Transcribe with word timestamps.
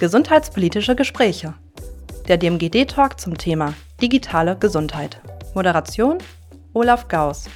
Gesundheitspolitische 0.00 0.94
Gespräche. 0.94 1.54
Der 2.28 2.36
DMGD-Talk 2.36 3.18
zum 3.18 3.36
Thema 3.36 3.74
digitale 4.00 4.56
Gesundheit. 4.56 5.20
Moderation 5.54 6.18
Olaf 6.72 7.08
Gauss. 7.08 7.46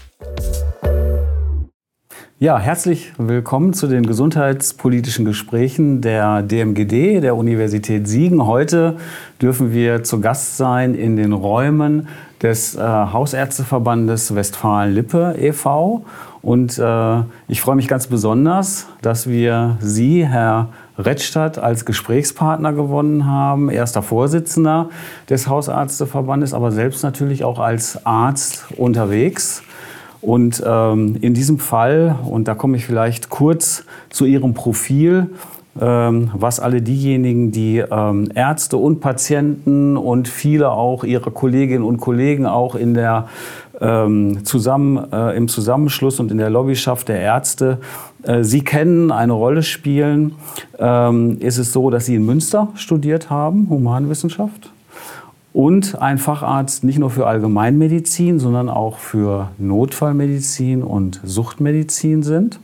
Ja, 2.41 2.59
herzlich 2.59 3.13
willkommen 3.17 3.75
zu 3.75 3.87
den 3.87 4.05
gesundheitspolitischen 4.05 5.25
Gesprächen 5.25 6.01
der 6.01 6.43
DMGD, 6.43 7.21
der 7.21 7.37
Universität 7.37 8.09
Siegen. 8.09 8.45
Heute 8.45 8.97
dürfen 9.41 9.73
wir 9.73 10.03
zu 10.03 10.21
Gast 10.21 10.57
sein 10.57 10.97
in 10.97 11.15
den 11.15 11.33
Räumen 11.33 12.09
des 12.43 12.75
äh, 12.75 12.81
Hausärzteverbandes 12.81 14.35
Westfalen-Lippe 14.35 15.37
e.V. 15.39 16.05
Und 16.43 16.77
äh, 16.77 17.21
ich 17.47 17.61
freue 17.61 17.77
mich 17.77 17.87
ganz 17.87 18.09
besonders, 18.09 18.89
dass 19.01 19.29
wir 19.29 19.77
Sie, 19.81 20.27
Herr 20.27 20.71
Rettstadt, 21.03 21.59
als 21.59 21.85
Gesprächspartner 21.85 22.73
gewonnen 22.73 23.27
haben, 23.27 23.69
erster 23.71 24.03
Vorsitzender 24.03 24.89
des 25.29 25.47
Hausärzteverbandes, 25.49 26.55
aber 26.55 26.73
selbst 26.73 27.03
natürlich 27.03 27.45
auch 27.45 27.59
als 27.59 28.07
Arzt 28.07 28.65
unterwegs. 28.77 29.63
Und 30.21 30.63
ähm, 30.65 31.17
in 31.21 31.35
diesem 31.35 31.59
Fall, 31.59 32.17
und 32.25 32.47
da 32.49 32.55
komme 32.55 32.77
ich 32.77 32.87
vielleicht 32.87 33.29
kurz 33.29 33.85
zu 34.09 34.25
Ihrem 34.25 34.55
Profil, 34.55 35.31
ähm, 35.81 36.31
was 36.35 36.61
alle 36.61 36.83
diejenigen, 36.83 37.51
die 37.51 37.79
ähm, 37.79 38.29
Ärzte 38.35 38.77
und 38.77 39.01
Patienten 39.01 39.97
und 39.97 40.29
viele 40.29 40.71
auch 40.71 41.03
ihre 41.03 41.31
Kolleginnen 41.31 41.83
und 41.83 41.99
Kollegen 41.99 42.45
auch 42.45 42.75
in 42.75 42.93
der, 42.93 43.29
ähm, 43.83 44.45
zusammen, 44.45 45.13
äh, 45.13 45.37
im 45.37 45.49
Zusammenschluss 45.49 46.21
und 46.21 46.31
in 46.31 46.39
der 46.39 46.51
Lobbyschaft 46.51 47.09
der 47.09 47.21
Ärzte 47.21 47.79
äh, 48.23 48.43
Sie 48.45 48.63
kennen, 48.63 49.11
eine 49.11 49.33
Rolle 49.33 49.63
spielen, 49.63 50.35
ist 51.39 51.59
es 51.59 51.73
so, 51.73 51.91
dass 51.91 52.07
Sie 52.07 52.15
in 52.15 52.27
Münster 52.27 52.69
studiert 52.75 53.31
haben, 53.31 53.69
Humanwissenschaft 53.69 54.73
und 55.53 56.01
ein 56.01 56.19
Facharzt 56.19 56.85
nicht 56.85 56.99
nur 56.99 57.11
für 57.11 57.27
Allgemeinmedizin, 57.27 58.39
sondern 58.39 58.69
auch 58.69 58.99
für 58.99 59.51
Notfallmedizin 59.59 60.83
und 60.83 61.21
Suchtmedizin 61.25 62.23
sind. 62.23 62.59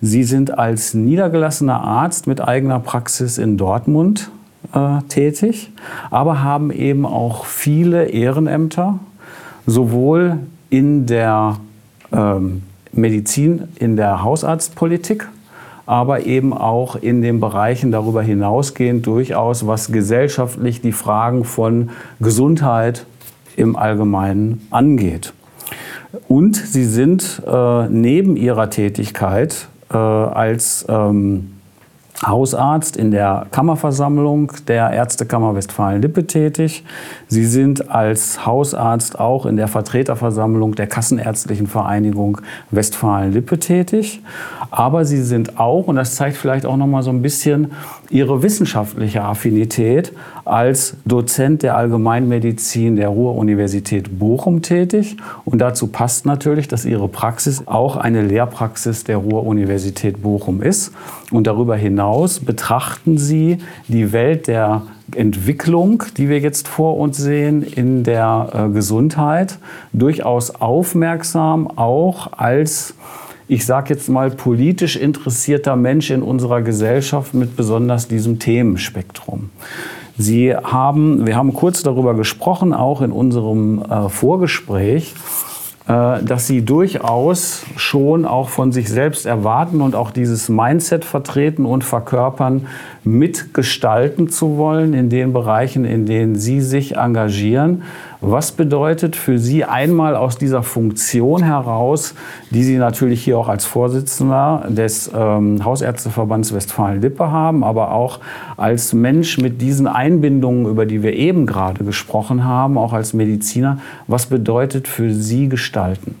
Sie 0.00 0.24
sind 0.24 0.58
als 0.58 0.94
niedergelassener 0.94 1.80
Arzt 1.80 2.26
mit 2.26 2.40
eigener 2.40 2.80
Praxis 2.80 3.38
in 3.38 3.56
Dortmund 3.56 4.30
äh, 4.74 5.02
tätig, 5.08 5.70
aber 6.10 6.42
haben 6.42 6.70
eben 6.72 7.06
auch 7.06 7.44
viele 7.44 8.06
Ehrenämter, 8.06 8.98
sowohl 9.66 10.38
in 10.70 11.06
der 11.06 11.58
ähm, 12.12 12.62
Medizin, 12.92 13.68
in 13.78 13.96
der 13.96 14.22
Hausarztpolitik, 14.22 15.28
aber 15.86 16.26
eben 16.26 16.52
auch 16.52 16.96
in 16.96 17.22
den 17.22 17.40
Bereichen 17.40 17.90
darüber 17.90 18.22
hinausgehend 18.22 19.06
durchaus, 19.06 19.66
was 19.66 19.90
gesellschaftlich 19.90 20.80
die 20.80 20.92
Fragen 20.92 21.44
von 21.44 21.90
Gesundheit 22.20 23.06
im 23.56 23.76
Allgemeinen 23.76 24.66
angeht. 24.70 25.32
Und 26.28 26.56
sie 26.56 26.84
sind 26.84 27.42
äh, 27.46 27.88
neben 27.88 28.36
ihrer 28.36 28.70
Tätigkeit 28.70 29.68
äh, 29.90 29.96
als 29.96 30.84
ähm, 30.88 31.52
Hausarzt 32.24 32.96
in 32.96 33.10
der 33.10 33.46
Kammerversammlung 33.50 34.52
der 34.68 34.90
Ärztekammer 34.90 35.54
Westfalen-Lippe 35.54 36.26
tätig. 36.26 36.84
Sie 37.26 37.44
sind 37.44 37.90
als 37.90 38.46
Hausarzt 38.46 39.18
auch 39.18 39.44
in 39.46 39.56
der 39.56 39.68
Vertreterversammlung 39.68 40.74
der 40.74 40.86
Kassenärztlichen 40.86 41.66
Vereinigung 41.66 42.40
Westfalen-Lippe 42.70 43.58
tätig. 43.58 44.22
Aber 44.70 45.04
Sie 45.04 45.22
sind 45.22 45.58
auch, 45.58 45.88
und 45.88 45.96
das 45.96 46.14
zeigt 46.14 46.36
vielleicht 46.36 46.64
auch 46.64 46.76
noch 46.76 46.86
mal 46.86 47.02
so 47.02 47.10
ein 47.10 47.22
bisschen 47.22 47.72
Ihre 48.12 48.42
wissenschaftliche 48.42 49.22
Affinität, 49.22 50.12
als 50.44 50.96
Dozent 51.06 51.62
der 51.62 51.76
Allgemeinmedizin 51.76 52.96
der 52.96 53.08
Ruhr-Universität 53.08 54.18
Bochum 54.18 54.60
tätig. 54.60 55.16
Und 55.44 55.60
dazu 55.60 55.86
passt 55.86 56.26
natürlich, 56.26 56.68
dass 56.68 56.84
Ihre 56.84 57.08
Praxis 57.08 57.66
auch 57.66 57.96
eine 57.96 58.22
Lehrpraxis 58.22 59.04
der 59.04 59.16
Ruhr-Universität 59.16 60.22
Bochum 60.22 60.62
ist. 60.62 60.92
Und 61.30 61.46
darüber 61.46 61.76
hinaus 61.76 62.40
betrachten 62.40 63.16
Sie 63.16 63.58
die 63.88 64.12
Welt 64.12 64.46
der 64.46 64.82
Entwicklung, 65.16 66.02
die 66.16 66.28
wir 66.28 66.40
jetzt 66.40 66.68
vor 66.68 66.98
uns 66.98 67.16
sehen 67.16 67.62
in 67.62 68.02
der 68.04 68.48
äh, 68.52 68.68
Gesundheit, 68.72 69.58
durchaus 69.92 70.50
aufmerksam, 70.50 71.66
auch 71.76 72.32
als 72.36 72.94
ich 73.52 73.66
sage 73.66 73.92
jetzt 73.92 74.08
mal, 74.08 74.30
politisch 74.30 74.96
interessierter 74.96 75.76
Mensch 75.76 76.10
in 76.10 76.22
unserer 76.22 76.62
Gesellschaft 76.62 77.34
mit 77.34 77.54
besonders 77.54 78.08
diesem 78.08 78.38
Themenspektrum. 78.38 79.50
Sie 80.16 80.56
haben, 80.56 81.26
wir 81.26 81.36
haben 81.36 81.52
kurz 81.52 81.82
darüber 81.82 82.14
gesprochen, 82.14 82.72
auch 82.72 83.02
in 83.02 83.12
unserem 83.12 83.82
äh, 83.82 84.08
Vorgespräch, 84.08 85.14
äh, 85.86 86.22
dass 86.22 86.46
Sie 86.46 86.64
durchaus 86.64 87.64
schon 87.76 88.24
auch 88.24 88.48
von 88.48 88.72
sich 88.72 88.88
selbst 88.88 89.26
erwarten 89.26 89.82
und 89.82 89.94
auch 89.94 90.12
dieses 90.12 90.48
Mindset 90.48 91.04
vertreten 91.04 91.66
und 91.66 91.84
verkörpern, 91.84 92.66
mitgestalten 93.04 94.28
zu 94.28 94.56
wollen 94.56 94.94
in 94.94 95.10
den 95.10 95.32
Bereichen, 95.32 95.84
in 95.84 96.06
denen 96.06 96.36
Sie 96.36 96.60
sich 96.60 96.96
engagieren. 96.96 97.82
Was 98.20 98.52
bedeutet 98.52 99.16
für 99.16 99.38
Sie 99.38 99.64
einmal 99.64 100.14
aus 100.14 100.38
dieser 100.38 100.62
Funktion 100.62 101.42
heraus, 101.42 102.14
die 102.50 102.62
Sie 102.62 102.76
natürlich 102.76 103.24
hier 103.24 103.38
auch 103.38 103.48
als 103.48 103.64
Vorsitzender 103.64 104.66
des 104.68 105.10
ähm, 105.12 105.64
Hausärzteverbands 105.64 106.54
Westfalen-Lippe 106.54 107.30
haben, 107.32 107.64
aber 107.64 107.90
auch 107.90 108.20
als 108.56 108.92
Mensch 108.92 109.38
mit 109.38 109.60
diesen 109.60 109.88
Einbindungen, 109.88 110.66
über 110.66 110.86
die 110.86 111.02
wir 111.02 111.14
eben 111.14 111.46
gerade 111.46 111.84
gesprochen 111.84 112.44
haben, 112.44 112.78
auch 112.78 112.92
als 112.92 113.12
Mediziner, 113.12 113.78
was 114.06 114.26
bedeutet 114.26 114.86
für 114.86 115.12
Sie 115.12 115.48
gestalten? 115.48 116.14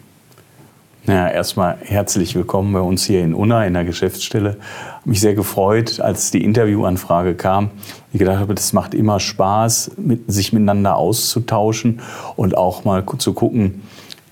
Ja, 1.04 1.26
erstmal 1.26 1.78
herzlich 1.80 2.36
willkommen 2.36 2.72
bei 2.72 2.80
uns 2.80 3.04
hier 3.04 3.24
in 3.24 3.34
Unna 3.34 3.66
in 3.66 3.74
der 3.74 3.84
Geschäftsstelle. 3.84 4.50
Habe 4.94 5.10
mich 5.10 5.18
sehr 5.18 5.34
gefreut, 5.34 5.98
als 5.98 6.30
die 6.30 6.44
Interviewanfrage 6.44 7.34
kam. 7.34 7.70
Ich 8.12 8.20
gedacht 8.20 8.38
habe, 8.38 8.54
das 8.54 8.72
macht 8.72 8.94
immer 8.94 9.18
Spaß, 9.18 9.96
sich 10.28 10.52
miteinander 10.52 10.94
auszutauschen 10.94 11.98
und 12.36 12.56
auch 12.56 12.84
mal 12.84 13.04
zu 13.18 13.32
gucken, 13.32 13.82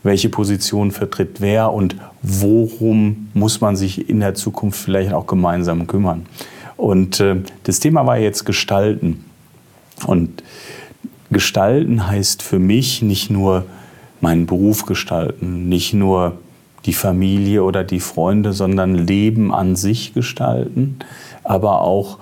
welche 0.04 0.28
Position 0.28 0.92
vertritt 0.92 1.40
wer 1.40 1.72
und 1.72 1.96
worum 2.22 3.30
muss 3.34 3.60
man 3.60 3.74
sich 3.74 4.08
in 4.08 4.20
der 4.20 4.34
Zukunft 4.34 4.78
vielleicht 4.78 5.12
auch 5.12 5.26
gemeinsam 5.26 5.88
kümmern. 5.88 6.26
Und 6.76 7.18
äh, 7.18 7.42
das 7.64 7.80
Thema 7.80 8.06
war 8.06 8.18
jetzt 8.18 8.46
Gestalten. 8.46 9.24
Und 10.06 10.44
Gestalten 11.32 12.06
heißt 12.06 12.44
für 12.44 12.60
mich 12.60 13.02
nicht 13.02 13.28
nur 13.28 13.64
meinen 14.20 14.46
Beruf 14.46 14.86
gestalten, 14.86 15.68
nicht 15.68 15.94
nur 15.94 16.38
die 16.86 16.92
Familie 16.92 17.62
oder 17.62 17.84
die 17.84 18.00
Freunde, 18.00 18.52
sondern 18.52 18.94
Leben 18.94 19.52
an 19.52 19.76
sich 19.76 20.14
gestalten, 20.14 20.98
aber 21.44 21.82
auch 21.82 22.18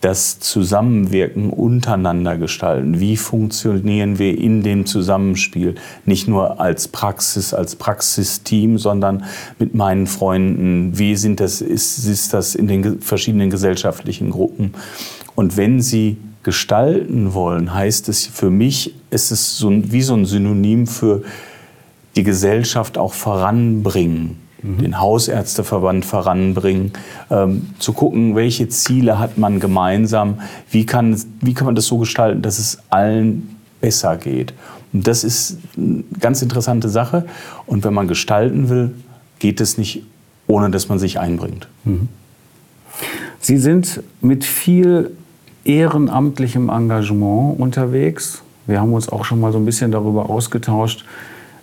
das 0.00 0.38
Zusammenwirken 0.38 1.50
untereinander 1.50 2.36
gestalten. 2.36 3.00
Wie 3.00 3.16
funktionieren 3.16 4.18
wir 4.18 4.38
in 4.38 4.62
dem 4.62 4.86
Zusammenspiel? 4.86 5.74
Nicht 6.04 6.28
nur 6.28 6.60
als 6.60 6.86
Praxis, 6.86 7.52
als 7.52 7.74
Praxisteam, 7.74 8.78
sondern 8.78 9.24
mit 9.58 9.74
meinen 9.74 10.06
Freunden. 10.06 10.96
Wie 10.96 11.16
sind 11.16 11.40
das, 11.40 11.60
ist, 11.60 12.06
ist 12.06 12.32
das 12.32 12.54
in 12.54 12.68
den 12.68 13.00
verschiedenen 13.00 13.50
gesellschaftlichen 13.50 14.30
Gruppen? 14.30 14.74
Und 15.34 15.56
wenn 15.56 15.80
Sie 15.80 16.16
gestalten 16.44 17.34
wollen, 17.34 17.74
heißt 17.74 18.08
es 18.08 18.26
für 18.26 18.50
mich, 18.50 18.94
ist 19.10 19.32
es 19.32 19.58
so, 19.58 19.70
wie 19.70 20.02
so 20.02 20.14
ein 20.14 20.26
Synonym 20.26 20.86
für 20.86 21.22
die 22.18 22.24
Gesellschaft 22.24 22.98
auch 22.98 23.14
voranbringen, 23.14 24.38
mhm. 24.60 24.78
den 24.78 25.00
Hausärzteverband 25.00 26.04
voranbringen, 26.04 26.92
ähm, 27.30 27.70
zu 27.78 27.92
gucken, 27.92 28.34
welche 28.34 28.68
Ziele 28.68 29.20
hat 29.20 29.38
man 29.38 29.60
gemeinsam, 29.60 30.40
wie 30.68 30.84
kann, 30.84 31.16
wie 31.40 31.54
kann 31.54 31.66
man 31.66 31.76
das 31.76 31.86
so 31.86 31.98
gestalten, 31.98 32.42
dass 32.42 32.58
es 32.58 32.78
allen 32.90 33.56
besser 33.80 34.16
geht. 34.16 34.52
Und 34.92 35.06
das 35.06 35.22
ist 35.22 35.58
eine 35.76 36.02
ganz 36.18 36.42
interessante 36.42 36.88
Sache. 36.88 37.24
Und 37.66 37.84
wenn 37.84 37.94
man 37.94 38.08
gestalten 38.08 38.68
will, 38.68 38.96
geht 39.38 39.60
es 39.60 39.78
nicht, 39.78 40.02
ohne 40.48 40.70
dass 40.70 40.88
man 40.88 40.98
sich 40.98 41.20
einbringt. 41.20 41.68
Mhm. 41.84 42.08
Sie 43.38 43.58
sind 43.58 44.02
mit 44.20 44.44
viel 44.44 45.12
ehrenamtlichem 45.64 46.68
Engagement 46.68 47.60
unterwegs. 47.60 48.42
Wir 48.66 48.80
haben 48.80 48.92
uns 48.92 49.08
auch 49.08 49.24
schon 49.24 49.40
mal 49.40 49.52
so 49.52 49.58
ein 49.58 49.64
bisschen 49.64 49.92
darüber 49.92 50.28
ausgetauscht, 50.28 51.04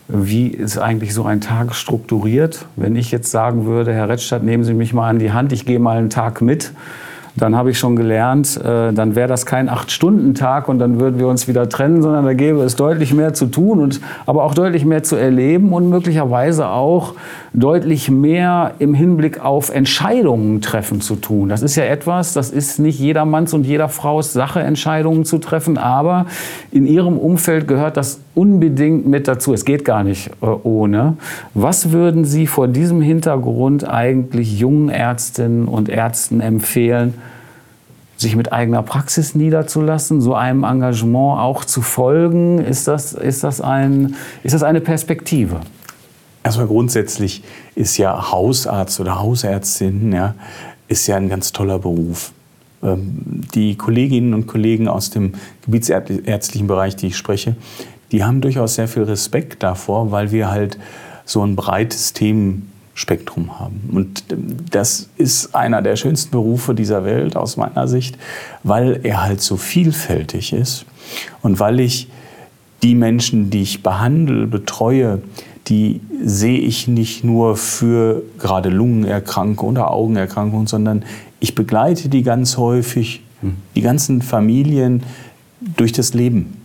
wie 0.08 0.48
ist 0.48 0.78
eigentlich 0.78 1.14
so 1.14 1.24
ein 1.24 1.42
Tag 1.42 1.74
strukturiert? 1.74 2.66
Wenn 2.76 2.96
ich 2.96 3.12
jetzt 3.12 3.32
sagen 3.32 3.66
würde, 3.66 3.94
Herr 3.94 4.10
Rettstadt, 4.10 4.44
nehmen 4.44 4.64
Sie 4.64 4.74
mich 4.74 4.94
mal 4.94 5.10
an 5.10 5.20
die 5.20 5.32
Hand, 5.32 5.52
ich 5.52 5.66
gehe 5.66 5.80
mal 5.80 5.98
einen 5.98 6.10
Tag 6.10 6.42
mit. 6.42 6.72
Dann 7.36 7.56
habe 7.56 7.72
ich 7.72 7.80
schon 7.80 7.96
gelernt, 7.96 8.58
äh, 8.58 8.94
dann 8.94 9.16
wäre 9.16 9.28
das 9.28 9.46
kein 9.46 9.68
Acht-Stunden-Tag 9.68 10.70
und 10.70 10.80
dann 10.80 11.00
würden 11.00 11.20
wir 11.20 11.28
uns 11.28 11.48
wieder 11.48 11.68
trennen, 11.68 12.02
sondern 12.02 12.24
da 12.24 12.34
gäbe 12.34 12.62
es 12.62 12.76
deutlich 12.76 13.14
mehr 13.14 13.34
zu 13.34 13.48
tun 13.48 13.80
und 13.80 14.00
aber 14.26 14.44
auch 14.44 14.54
deutlich 14.54 14.86
mehr 14.86 15.04
zu 15.04 15.18
erleben 15.18 15.74
und 15.74 15.90
möglicherweise 15.90 16.70
auch 16.70 17.14
deutlich 17.54 18.10
mehr 18.10 18.74
im 18.80 18.94
Hinblick 18.94 19.44
auf 19.44 19.70
Entscheidungen 19.70 20.62
treffen 20.62 21.02
zu 21.02 21.16
tun. 21.16 21.50
Das 21.50 21.62
ist 21.62 21.76
ja 21.76 21.84
etwas, 21.84 22.34
das 22.34 22.52
ist 22.52 22.80
nicht 22.80 23.00
jedermanns 23.00 23.54
und 23.54 23.66
jeder 23.66 23.90
Frau's 23.90 24.32
Sache, 24.32 24.62
Entscheidungen 24.62 25.26
zu 25.26 25.38
treffen, 25.38 25.78
aber 25.78 26.28
in 26.72 26.88
ihrem 26.88 27.18
Umfeld 27.18 27.68
gehört 27.68 27.98
das 27.98 28.22
unbedingt 28.34 29.08
mit 29.08 29.28
dazu. 29.28 29.54
Es 29.54 29.66
geht 29.66 29.84
gar 29.84 30.04
nicht 30.04 30.30
äh, 30.42 30.46
ohne. 30.46 31.18
Was 31.54 31.92
würden 31.92 32.24
Sie 32.24 32.48
vor 32.48 32.68
diesem 32.68 33.02
Hintergrund 33.02 33.88
eigentlich 33.88 34.60
jungen 34.60 34.90
Ärztinnen 34.90 35.68
und 35.68 35.90
Ärzten 35.90 36.42
empfehlen, 36.42 37.14
sich 38.18 38.36
mit 38.36 38.54
eigener 38.54 38.82
Praxis 38.82 39.36
niederzulassen, 39.36 40.22
so 40.22 40.34
einem 40.34 40.64
Engagement 40.64 41.40
auch 41.40 41.66
zu 41.66 41.82
folgen? 41.82 42.60
Ist 42.60 42.88
das, 42.88 43.14
ist 43.14 43.44
das, 43.44 43.62
ein, 43.62 44.16
ist 44.44 44.54
das 44.54 44.64
eine 44.64 44.82
Perspektive? 44.82 45.62
Erstmal 46.44 46.68
grundsätzlich 46.68 47.44
ist 47.76 47.98
ja 47.98 48.32
Hausarzt 48.32 49.00
oder 49.00 49.20
Hausärztin 49.20 50.12
ja, 50.14 50.36
ist 50.88 51.08
ja 51.08 51.16
ein 51.18 51.28
ganz 51.28 51.52
toller 51.52 51.80
Beruf. 51.80 52.32
Ähm, 52.84 53.42
die 53.54 53.76
Kolleginnen 53.76 54.34
und 54.34 54.48
Kollegen 54.48 54.88
aus 54.88 55.10
dem 55.10 55.34
gebietsärztlichen 55.66 56.68
Bereich, 56.68 56.96
die 56.96 57.08
ich 57.08 57.18
spreche, 57.18 57.56
die 58.12 58.24
haben 58.24 58.42
durchaus 58.42 58.76
sehr 58.76 58.88
viel 58.88 59.04
Respekt 59.04 59.64
davor, 59.64 60.12
weil 60.12 60.32
wir 60.32 60.52
halt 60.52 60.78
so 61.26 61.44
ein 61.44 61.56
breites 61.56 62.14
Themenspektrum 62.96 63.60
haben. 63.60 63.90
Und 63.92 64.24
das 64.72 65.10
ist 65.18 65.54
einer 65.54 65.82
der 65.82 65.96
schönsten 65.96 66.32
Berufe 66.32 66.74
dieser 66.74 67.04
Welt 67.04 67.36
aus 67.36 67.58
meiner 67.58 67.88
Sicht, 67.88 68.18
weil 68.64 69.02
er 69.04 69.24
halt 69.24 69.42
so 69.42 69.58
vielfältig 69.58 70.54
ist 70.54 70.86
und 71.42 71.60
weil 71.60 71.80
ich 71.80 72.10
die 72.84 72.96
Menschen, 72.96 73.50
die 73.50 73.62
ich 73.62 73.84
behandle, 73.84 74.48
betreue, 74.48 75.22
die 75.68 76.02
sehe 76.24 76.60
ich 76.60 76.88
nicht 76.88 77.24
nur 77.24 77.58
für 77.58 78.22
gerade 78.40 78.70
Lungenerkrankungen 78.70 79.78
oder 79.78 79.92
Augenerkrankungen, 79.92 80.68
sondern 80.68 81.04
ich 81.40 81.56
begleite 81.56 82.10
die 82.10 82.24
ganz 82.24 82.58
häufig, 82.58 83.24
die 83.76 83.82
ganzen 83.82 84.22
Familien 84.22 85.04
durch 85.60 85.92
das 85.92 86.14
Leben 86.14 86.62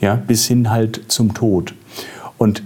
ja, 0.00 0.14
bis 0.14 0.46
hin 0.46 0.70
halt 0.70 1.02
zum 1.08 1.34
Tod. 1.34 1.74
Und 2.36 2.62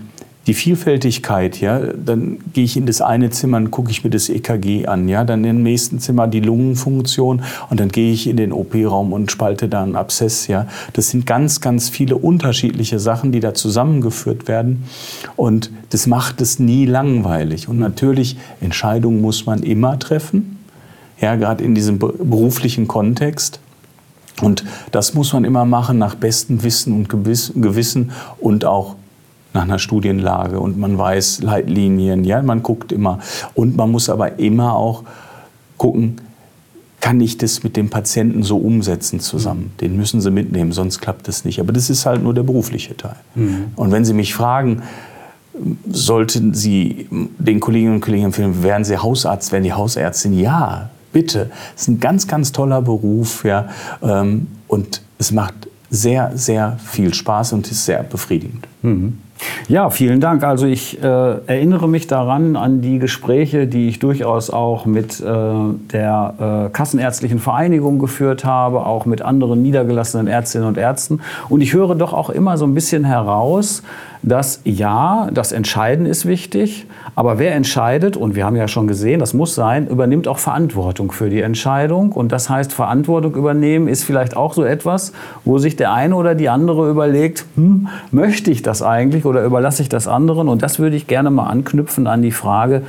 die 0.46 0.54
Vielfältigkeit, 0.54 1.60
ja, 1.60 1.78
dann 1.78 2.38
gehe 2.52 2.64
ich 2.64 2.76
in 2.76 2.86
das 2.86 3.00
eine 3.00 3.30
Zimmer 3.30 3.58
und 3.58 3.70
gucke 3.70 3.90
ich 3.90 4.02
mir 4.02 4.10
das 4.10 4.28
EKG 4.28 4.86
an, 4.86 5.08
ja, 5.08 5.24
dann 5.24 5.44
im 5.44 5.62
nächsten 5.62 6.00
Zimmer 6.00 6.26
die 6.26 6.40
Lungenfunktion 6.40 7.42
und 7.70 7.78
dann 7.78 7.90
gehe 7.90 8.12
ich 8.12 8.26
in 8.26 8.36
den 8.36 8.52
OP-Raum 8.52 9.12
und 9.12 9.30
spalte 9.30 9.68
da 9.68 9.82
einen 9.82 9.94
Abszess, 9.94 10.48
ja. 10.48 10.66
Das 10.94 11.10
sind 11.10 11.26
ganz, 11.26 11.60
ganz 11.60 11.88
viele 11.88 12.16
unterschiedliche 12.16 12.98
Sachen, 12.98 13.30
die 13.30 13.40
da 13.40 13.54
zusammengeführt 13.54 14.48
werden 14.48 14.82
und 15.36 15.70
das 15.90 16.08
macht 16.08 16.40
es 16.40 16.58
nie 16.58 16.86
langweilig. 16.86 17.68
Und 17.68 17.78
natürlich, 17.78 18.36
Entscheidungen 18.60 19.20
muss 19.20 19.46
man 19.46 19.62
immer 19.62 19.98
treffen, 19.98 20.58
ja, 21.20 21.36
gerade 21.36 21.62
in 21.62 21.76
diesem 21.76 22.00
beruflichen 22.00 22.88
Kontext. 22.88 23.60
Und 24.40 24.64
das 24.90 25.14
muss 25.14 25.32
man 25.32 25.44
immer 25.44 25.64
machen 25.64 25.98
nach 25.98 26.16
bestem 26.16 26.64
Wissen 26.64 26.94
und 26.94 27.08
Gewissen 27.08 28.10
und 28.40 28.64
auch 28.64 28.96
nach 29.52 29.62
einer 29.62 29.78
Studienlage 29.78 30.58
und 30.60 30.78
man 30.78 30.96
weiß 30.96 31.43
Leitlinien, 31.43 32.25
ja, 32.25 32.43
man 32.43 32.62
guckt 32.62 32.93
immer. 32.93 33.19
Und 33.54 33.76
man 33.76 33.90
muss 33.90 34.08
aber 34.08 34.38
immer 34.38 34.75
auch 34.75 35.04
gucken, 35.76 36.20
kann 37.00 37.20
ich 37.20 37.37
das 37.37 37.64
mit 37.64 37.76
dem 37.76 37.90
Patienten 37.90 38.44
so 38.44 38.56
umsetzen 38.58 39.19
zusammen? 39.19 39.72
Mhm. 39.75 39.76
Den 39.81 39.96
müssen 39.96 40.20
Sie 40.20 40.31
mitnehmen, 40.31 40.70
sonst 40.72 41.00
klappt 41.00 41.26
das 41.26 41.44
nicht. 41.44 41.58
Aber 41.58 41.72
das 41.72 41.90
ist 41.90 42.06
halt 42.06 42.22
nur 42.22 42.32
der 42.32 42.44
berufliche 42.44 42.96
Teil. 42.96 43.16
Mhm. 43.34 43.72
Und 43.75 43.90
wenn 43.90 44.04
Sie 44.04 44.14
mich 44.14 44.34
fragen, 44.34 44.82
sollten 45.90 46.55
Sie 46.55 47.08
den 47.10 47.60
Kolleginnen 47.60 47.96
und 47.96 48.00
Kollegen 48.00 48.26
empfehlen, 48.26 48.62
wären 48.62 48.84
Sie 48.84 48.96
Hausarzt, 48.96 49.50
wären 49.50 49.64
die 49.64 49.72
Hausärztin? 49.72 50.38
Ja, 50.38 50.90
bitte. 51.12 51.50
Es 51.75 51.82
ist 51.82 51.88
ein 51.88 52.00
ganz, 52.00 52.26
ganz 52.28 52.52
toller 52.52 52.81
Beruf 52.81 53.44
ja, 53.44 53.69
ähm, 54.00 54.46
und 54.69 55.02
es 55.19 55.32
macht 55.32 55.55
sehr, 55.90 56.31
sehr 56.37 56.78
viel 56.84 57.12
Spaß 57.12 57.52
und 57.52 57.70
ist 57.70 57.84
sehr 57.84 58.02
befriedigend. 58.05 58.66
Mhm. 58.82 59.19
Ja, 59.68 59.90
vielen 59.90 60.20
Dank. 60.20 60.44
Also 60.44 60.66
ich 60.66 61.02
äh, 61.02 61.06
erinnere 61.06 61.88
mich 61.88 62.06
daran 62.06 62.56
an 62.56 62.80
die 62.80 62.98
Gespräche, 62.98 63.66
die 63.66 63.88
ich 63.88 63.98
durchaus 63.98 64.50
auch 64.50 64.86
mit 64.86 65.20
äh, 65.20 65.24
der 65.92 66.66
äh, 66.68 66.72
Kassenärztlichen 66.72 67.38
Vereinigung 67.38 67.98
geführt 67.98 68.44
habe, 68.44 68.86
auch 68.86 69.06
mit 69.06 69.22
anderen 69.22 69.62
niedergelassenen 69.62 70.26
Ärztinnen 70.26 70.68
und 70.68 70.78
Ärzten. 70.78 71.20
Und 71.48 71.60
ich 71.60 71.72
höre 71.72 71.94
doch 71.94 72.12
auch 72.12 72.30
immer 72.30 72.56
so 72.56 72.66
ein 72.66 72.74
bisschen 72.74 73.04
heraus, 73.04 73.82
dass 74.22 74.60
ja, 74.64 75.28
das 75.32 75.50
Entscheiden 75.50 76.06
ist 76.06 76.26
wichtig, 76.26 76.86
aber 77.16 77.38
wer 77.38 77.54
entscheidet, 77.54 78.16
und 78.16 78.36
wir 78.36 78.46
haben 78.46 78.56
ja 78.56 78.69
schon 78.69 78.86
gesehen, 78.86 79.19
das 79.19 79.34
muss 79.34 79.54
sein, 79.54 79.88
übernimmt 79.88 80.28
auch 80.28 80.38
Verantwortung 80.38 81.10
für 81.10 81.28
die 81.28 81.40
Entscheidung. 81.40 82.12
Und 82.12 82.30
das 82.30 82.48
heißt, 82.48 82.72
Verantwortung 82.72 83.34
übernehmen 83.34 83.88
ist 83.88 84.04
vielleicht 84.04 84.36
auch 84.36 84.54
so 84.54 84.64
etwas, 84.64 85.12
wo 85.44 85.58
sich 85.58 85.76
der 85.76 85.92
eine 85.92 86.14
oder 86.14 86.34
die 86.34 86.48
andere 86.48 86.88
überlegt, 86.88 87.44
hm, 87.56 87.88
möchte 88.12 88.50
ich 88.50 88.62
das 88.62 88.82
eigentlich 88.82 89.24
oder 89.24 89.44
überlasse 89.44 89.82
ich 89.82 89.88
das 89.88 90.06
anderen? 90.06 90.48
Und 90.48 90.62
das 90.62 90.78
würde 90.78 90.96
ich 90.96 91.06
gerne 91.08 91.30
mal 91.30 91.46
anknüpfen 91.46 92.06
an 92.06 92.22
die 92.22 92.32
Frage, 92.32 92.82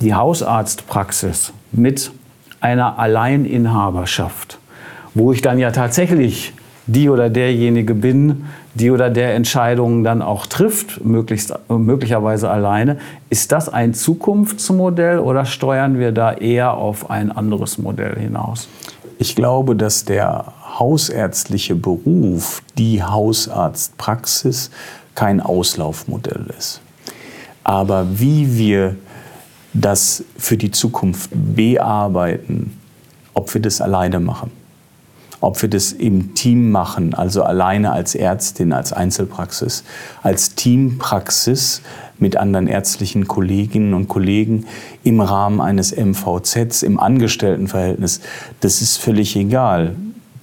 die 0.00 0.14
Hausarztpraxis 0.14 1.52
mit 1.72 2.10
einer 2.60 2.98
Alleininhaberschaft, 2.98 4.58
wo 5.14 5.32
ich 5.32 5.42
dann 5.42 5.58
ja 5.58 5.70
tatsächlich 5.70 6.54
die 6.86 7.08
oder 7.08 7.30
derjenige 7.30 7.94
bin, 7.94 8.46
die 8.74 8.90
oder 8.90 9.10
der 9.10 9.34
Entscheidungen 9.34 10.04
dann 10.04 10.22
auch 10.22 10.46
trifft, 10.46 11.04
möglichst, 11.04 11.52
möglicherweise 11.68 12.50
alleine. 12.50 12.98
Ist 13.28 13.52
das 13.52 13.68
ein 13.68 13.94
Zukunftsmodell 13.94 15.18
oder 15.18 15.44
steuern 15.44 15.98
wir 15.98 16.12
da 16.12 16.32
eher 16.32 16.74
auf 16.74 17.10
ein 17.10 17.32
anderes 17.32 17.78
Modell 17.78 18.16
hinaus? 18.18 18.68
Ich 19.18 19.36
glaube, 19.36 19.76
dass 19.76 20.04
der 20.04 20.52
hausärztliche 20.78 21.74
Beruf, 21.74 22.62
die 22.78 23.02
Hausarztpraxis, 23.02 24.70
kein 25.14 25.40
Auslaufmodell 25.40 26.46
ist. 26.56 26.80
Aber 27.64 28.06
wie 28.18 28.56
wir 28.56 28.96
das 29.74 30.24
für 30.38 30.56
die 30.56 30.70
Zukunft 30.70 31.30
bearbeiten, 31.32 32.78
ob 33.34 33.52
wir 33.52 33.60
das 33.60 33.80
alleine 33.80 34.20
machen, 34.20 34.50
ob 35.40 35.60
wir 35.62 35.68
das 35.68 35.92
im 35.92 36.34
Team 36.34 36.70
machen, 36.70 37.14
also 37.14 37.42
alleine 37.42 37.92
als 37.92 38.14
Ärztin, 38.14 38.72
als 38.72 38.92
Einzelpraxis, 38.92 39.84
als 40.22 40.54
Teampraxis 40.54 41.82
mit 42.18 42.36
anderen 42.36 42.66
ärztlichen 42.66 43.26
Kolleginnen 43.26 43.94
und 43.94 44.08
Kollegen 44.08 44.66
im 45.02 45.20
Rahmen 45.20 45.60
eines 45.60 45.96
MVZs, 45.96 46.82
im 46.82 47.00
Angestelltenverhältnis, 47.00 48.20
das 48.60 48.82
ist 48.82 48.98
völlig 48.98 49.36
egal. 49.36 49.96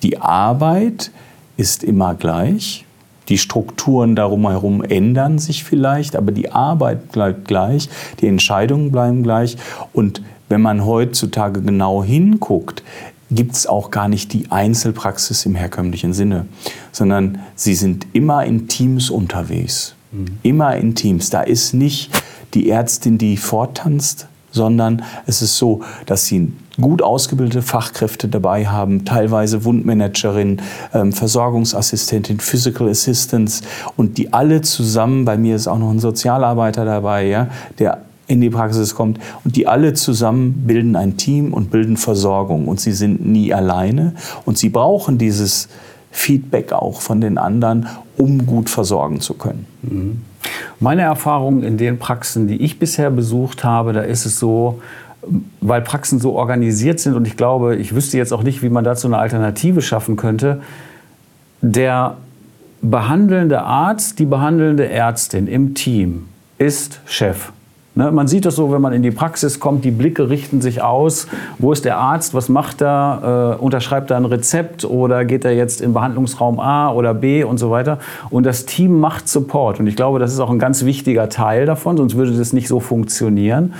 Die 0.03 0.19
Arbeit 0.19 1.11
ist 1.57 1.83
immer 1.83 2.15
gleich. 2.15 2.85
Die 3.29 3.37
Strukturen 3.37 4.15
darum 4.15 4.47
herum 4.47 4.81
ändern 4.81 5.37
sich 5.37 5.63
vielleicht, 5.63 6.15
aber 6.15 6.31
die 6.31 6.51
Arbeit 6.51 7.11
bleibt 7.11 7.47
gleich, 7.47 7.89
die 8.21 8.27
Entscheidungen 8.27 8.91
bleiben 8.91 9.21
gleich. 9.21 9.57
Und 9.91 10.21
wenn 10.49 10.61
man 10.61 10.85
heutzutage 10.85 11.61
genau 11.61 12.03
hinguckt, 12.03 12.83
gibt 13.29 13.53
es 13.53 13.67
auch 13.67 13.91
gar 13.91 14.07
nicht 14.07 14.33
die 14.33 14.51
Einzelpraxis 14.51 15.45
im 15.45 15.55
herkömmlichen 15.55 16.13
Sinne, 16.13 16.45
sondern 16.91 17.39
sie 17.55 17.75
sind 17.75 18.07
immer 18.13 18.45
in 18.45 18.67
Teams 18.67 19.09
unterwegs. 19.09 19.95
Mhm. 20.11 20.25
Immer 20.43 20.75
in 20.77 20.95
Teams. 20.95 21.29
Da 21.29 21.41
ist 21.41 21.73
nicht 21.73 22.11
die 22.53 22.69
Ärztin, 22.69 23.17
die 23.17 23.37
vortanzt, 23.37 24.27
sondern 24.51 25.03
es 25.25 25.41
ist 25.41 25.57
so, 25.57 25.81
dass 26.05 26.25
sie 26.25 26.53
gut 26.79 27.01
ausgebildete 27.01 27.61
Fachkräfte 27.61 28.27
dabei 28.27 28.67
haben, 28.67 29.03
teilweise 29.03 29.65
Wundmanagerin, 29.65 30.61
ähm, 30.93 31.11
Versorgungsassistentin, 31.11 32.39
Physical 32.39 32.87
Assistants 32.89 33.61
und 33.95 34.17
die 34.17 34.33
alle 34.33 34.61
zusammen, 34.61 35.25
bei 35.25 35.37
mir 35.37 35.55
ist 35.55 35.67
auch 35.67 35.79
noch 35.79 35.89
ein 35.89 35.99
Sozialarbeiter 35.99 36.85
dabei, 36.85 37.25
ja, 37.25 37.47
der 37.79 38.06
in 38.27 38.41
die 38.41 38.49
Praxis 38.49 38.93
kommt 38.93 39.19
und 39.43 39.55
die 39.55 39.67
alle 39.67 39.93
zusammen 39.93 40.65
bilden 40.67 40.95
ein 40.95 41.17
Team 41.17 41.53
und 41.53 41.71
bilden 41.71 41.97
Versorgung 41.97 42.67
und 42.67 42.79
sie 42.79 42.91
sind 42.91 43.25
nie 43.25 43.53
alleine 43.53 44.13
und 44.45 44.57
sie 44.57 44.69
brauchen 44.69 45.17
dieses 45.17 45.69
Feedback 46.11 46.73
auch 46.73 47.01
von 47.01 47.21
den 47.21 47.37
anderen, 47.37 47.87
um 48.17 48.45
gut 48.45 48.69
versorgen 48.69 49.21
zu 49.21 49.35
können. 49.35 49.65
Mhm. 49.83 50.21
Meine 50.79 51.03
Erfahrung 51.03 51.63
in 51.63 51.77
den 51.77 51.99
Praxen, 51.99 52.47
die 52.47 52.61
ich 52.61 52.79
bisher 52.79 53.09
besucht 53.09 53.63
habe, 53.63 53.93
da 53.93 54.01
ist 54.01 54.25
es 54.25 54.39
so, 54.39 54.81
weil 55.61 55.81
Praxen 55.81 56.19
so 56.19 56.33
organisiert 56.33 56.99
sind 56.99 57.15
und 57.15 57.27
ich 57.27 57.37
glaube, 57.37 57.75
ich 57.75 57.95
wüsste 57.95 58.17
jetzt 58.17 58.33
auch 58.33 58.43
nicht, 58.43 58.61
wie 58.61 58.69
man 58.69 58.83
dazu 58.83 59.07
eine 59.07 59.17
Alternative 59.17 59.81
schaffen 59.81 60.15
könnte, 60.15 60.61
der 61.61 62.17
behandelnde 62.81 63.61
Arzt, 63.61 64.19
die 64.19 64.25
behandelnde 64.25 64.89
Ärztin 64.89 65.47
im 65.47 65.73
Team 65.75 66.27
ist 66.57 67.01
Chef 67.05 67.51
Ne, 67.97 68.11
man 68.11 68.27
sieht 68.27 68.45
das 68.45 68.55
so, 68.55 68.71
wenn 68.71 68.79
man 68.79 68.93
in 68.93 69.01
die 69.01 69.09
Praxis 69.09 69.59
kommt, 69.59 69.83
die 69.83 69.89
Blicke 69.89 70.29
richten 70.29 70.61
sich 70.61 70.83
aus. 70.83 71.25
Wo 71.57 71.71
ist 71.71 71.83
der 71.83 71.97
Arzt? 71.97 72.35
Was 72.35 72.47
macht 72.47 72.79
er? 72.79 73.57
Äh, 73.57 73.63
unterschreibt 73.63 74.11
er 74.11 74.17
ein 74.17 74.25
Rezept 74.25 74.85
oder 74.85 75.25
geht 75.25 75.43
er 75.45 75.55
jetzt 75.55 75.81
in 75.81 75.93
Behandlungsraum 75.93 76.59
A 76.59 76.91
oder 76.91 77.15
B 77.15 77.43
und 77.43 77.57
so 77.57 77.71
weiter? 77.71 77.97
Und 78.29 78.45
das 78.45 78.67
Team 78.67 78.99
macht 78.99 79.27
Support. 79.27 79.79
Und 79.79 79.87
ich 79.87 79.95
glaube, 79.95 80.19
das 80.19 80.31
ist 80.31 80.39
auch 80.39 80.51
ein 80.51 80.59
ganz 80.59 80.85
wichtiger 80.85 81.27
Teil 81.29 81.65
davon, 81.65 81.97
sonst 81.97 82.15
würde 82.15 82.33
das 82.33 82.53
nicht 82.53 82.67
so 82.67 82.79
funktionieren. 82.79 83.73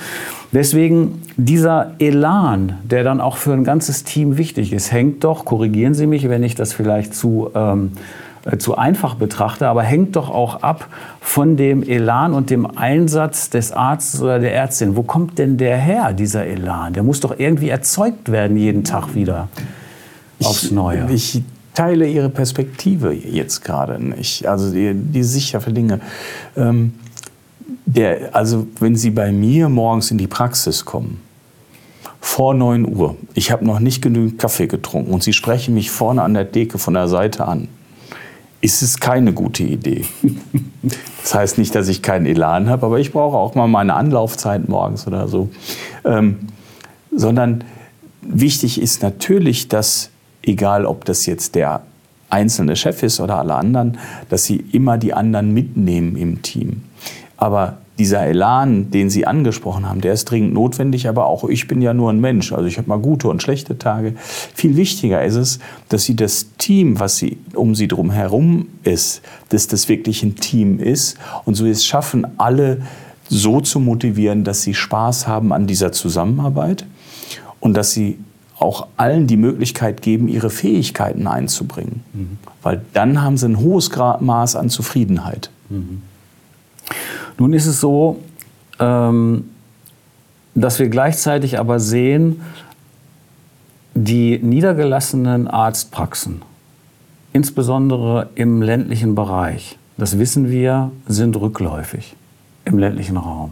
Deswegen 0.52 1.22
dieser 1.36 1.92
Elan, 2.00 2.80
der 2.84 3.04
dann 3.04 3.22
auch 3.22 3.38
für 3.38 3.54
ein 3.54 3.64
ganzes 3.64 4.04
Team 4.04 4.40
wichtig 4.40 4.74
ist, 4.74 4.92
hängt 4.92 5.26
doch, 5.26 5.46
korrigieren 5.46 5.94
Sie 5.94 6.08
mich, 6.08 6.28
wenn 6.28 6.42
ich 6.42 6.56
das 6.56 6.74
vielleicht 6.74 7.14
zu, 7.14 7.52
ähm, 7.54 7.92
äh, 7.94 8.00
zu 8.58 8.78
einfach 8.78 9.16
betrachte, 9.16 9.68
aber 9.68 9.84
hängt 9.84 10.16
doch 10.16 10.30
auch 10.30 10.64
ab 10.64 10.88
von 11.20 11.58
dem 11.58 11.84
Elan 11.84 12.34
und 12.34 12.50
dem 12.50 12.66
Einsatz 12.78 13.50
des 13.50 13.72
Arztes 13.72 14.22
oder 14.22 14.40
der 14.40 14.54
Ärztin. 14.54 14.96
Wo 14.96 15.04
kommt 15.04 15.38
denn 15.38 15.58
der 15.58 15.78
her, 15.78 16.14
dieser 16.14 16.46
Elan? 16.46 16.94
Der 16.94 17.04
muss 17.04 17.20
doch 17.20 17.38
irgendwie 17.38 17.70
erzeugt 17.70 18.32
werden 18.32 18.58
jeden 18.58 18.84
Tag 18.84 19.16
wieder 19.16 19.50
aufs 20.42 20.72
Neue. 20.72 21.08
Ich, 21.12 21.36
ich 21.36 21.44
teile 21.74 22.08
Ihre 22.08 22.30
Perspektive 22.30 23.14
jetzt 23.14 23.64
gerade 23.64 24.04
nicht. 24.04 24.48
Also 24.48 24.72
die, 24.72 24.94
die 24.94 25.24
sichere 25.24 25.72
Dinge. 25.72 26.00
Ähm, 26.56 26.94
der, 27.86 28.36
also 28.36 28.68
wenn 28.80 28.96
Sie 28.96 29.12
bei 29.12 29.32
mir 29.32 29.70
morgens 29.70 30.12
in 30.12 30.18
die 30.18 30.28
Praxis 30.28 30.86
kommen, 30.86 31.22
vor 32.20 32.54
9 32.54 32.96
Uhr, 32.96 33.16
ich 33.34 33.52
habe 33.52 33.66
noch 33.66 33.80
nicht 33.80 34.02
genügend 34.02 34.40
Kaffee 34.40 34.68
getrunken 34.68 35.14
und 35.14 35.24
Sie 35.24 35.34
sprechen 35.34 35.74
mich 35.74 35.92
vorne 35.92 36.24
an 36.24 36.34
der 36.34 36.44
Decke 36.44 36.78
von 36.78 36.94
der 36.94 37.08
Seite 37.08 37.48
an, 37.48 37.68
ist 38.62 38.82
es 38.82 39.00
keine 39.00 39.34
gute 39.34 39.64
Idee. 39.64 40.06
Das 41.24 41.36
heißt 41.36 41.58
nicht, 41.58 41.76
dass 41.76 41.90
ich 41.90 42.02
keinen 42.02 42.26
Elan 42.26 42.70
habe, 42.70 42.86
aber 42.86 43.00
ich 43.00 43.12
brauche 43.12 43.36
auch 43.36 43.54
mal 43.54 43.68
meine 43.68 43.96
Anlaufzeit 43.96 44.70
morgens 44.70 45.08
oder 45.08 45.28
so. 45.28 45.50
Ähm, 46.06 46.38
sondern 47.14 47.66
wichtig 48.22 48.80
ist 48.82 49.04
natürlich, 49.04 49.68
dass, 49.68 50.10
egal 50.42 50.86
ob 50.86 51.04
das 51.04 51.26
jetzt 51.26 51.56
der 51.56 51.82
einzelne 52.30 52.78
Chef 52.78 53.04
ist 53.04 53.20
oder 53.20 53.40
alle 53.40 53.56
anderen, 53.56 53.98
dass 54.30 54.46
sie 54.46 54.64
immer 54.72 54.98
die 54.98 55.14
anderen 55.14 55.54
mitnehmen 55.54 56.16
im 56.16 56.42
Team. 56.44 56.84
Aber 57.36 57.80
dieser 57.98 58.26
Elan, 58.26 58.92
den 58.92 59.10
Sie 59.10 59.26
angesprochen 59.26 59.90
haben, 59.90 60.02
der 60.02 60.14
ist 60.14 60.26
dringend 60.26 60.54
notwendig, 60.54 61.08
aber 61.08 61.26
auch 61.26 61.44
ich 61.46 61.68
bin 61.68 61.82
ja 61.82 61.94
nur 61.94 62.12
ein 62.12 62.20
Mensch. 62.20 62.54
Also 62.54 62.66
ich 62.66 62.78
habe 62.78 62.88
mal 62.88 63.00
gute 63.00 63.28
und 63.28 63.42
schlechte 63.42 63.78
Tage. 63.78 64.14
Viel 64.54 64.76
wichtiger 64.76 65.24
ist 65.24 65.36
es, 65.36 65.60
dass 65.90 66.04
Sie 66.04 66.16
das 66.16 66.54
Team, 66.58 67.00
was 67.00 67.18
Sie 67.18 67.38
um 67.54 67.76
Sie 67.76 67.88
drum 67.88 68.12
herum 68.12 68.68
ist, 68.84 69.22
dass 69.50 69.68
das 69.68 69.90
wirklich 69.90 70.24
ein 70.24 70.36
Team 70.36 70.80
ist 70.80 71.18
und 71.46 71.56
so 71.56 71.66
es 71.66 71.86
schaffen, 71.86 72.28
alle 72.38 72.82
so 73.30 73.62
zu 73.62 73.80
motivieren, 73.80 74.44
dass 74.44 74.62
sie 74.62 74.74
Spaß 74.74 75.28
haben 75.28 75.52
an 75.52 75.68
dieser 75.68 75.92
Zusammenarbeit 75.92 76.86
und 77.60 77.76
dass 77.76 77.92
sie 77.92 78.18
auch 78.60 78.88
allen 78.98 79.28
die 79.28 79.38
Möglichkeit 79.38 80.02
geben, 80.02 80.28
ihre 80.28 80.50
Fähigkeiten 80.50 81.28
einzubringen. 81.28 82.04
Mhm. 82.14 82.38
Weil 82.64 82.82
dann 82.94 83.22
haben 83.22 83.38
sie 83.38 83.48
ein 83.48 83.60
hohes 83.60 83.92
Maß 83.96 84.56
an 84.56 84.70
Zufriedenheit. 84.70 85.52
Mhm. 85.70 86.02
Nun 87.38 87.54
ist 87.54 87.68
es 87.68 87.80
so, 87.80 88.20
ähm, 88.80 89.50
dass 90.56 90.80
wir 90.80 90.90
gleichzeitig 90.90 91.60
aber 91.60 91.80
sehen, 91.80 92.42
die 93.94 94.40
niedergelassenen 94.40 95.48
Arztpraxen, 95.48 96.42
insbesondere 97.34 98.30
im 98.36 98.62
ländlichen 98.62 99.16
Bereich, 99.16 99.78
das 99.98 100.20
wissen 100.20 100.50
wir, 100.50 100.92
sind 101.08 101.36
rückläufig 101.40 102.16
im 102.66 102.78
ländlichen 102.78 103.18
Raum. 103.18 103.52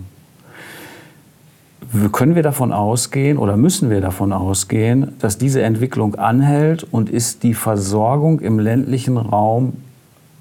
Können 2.12 2.36
wir 2.36 2.44
davon 2.44 2.74
ausgehen 2.74 3.38
oder 3.38 3.58
müssen 3.58 3.90
wir 3.90 4.02
davon 4.02 4.34
ausgehen, 4.34 5.14
dass 5.20 5.38
diese 5.38 5.62
Entwicklung 5.62 6.16
anhält 6.16 6.84
und 6.84 7.10
ist 7.10 7.44
die 7.44 7.54
Versorgung 7.54 8.40
im 8.42 8.60
ländlichen 8.60 9.18
Raum 9.18 9.74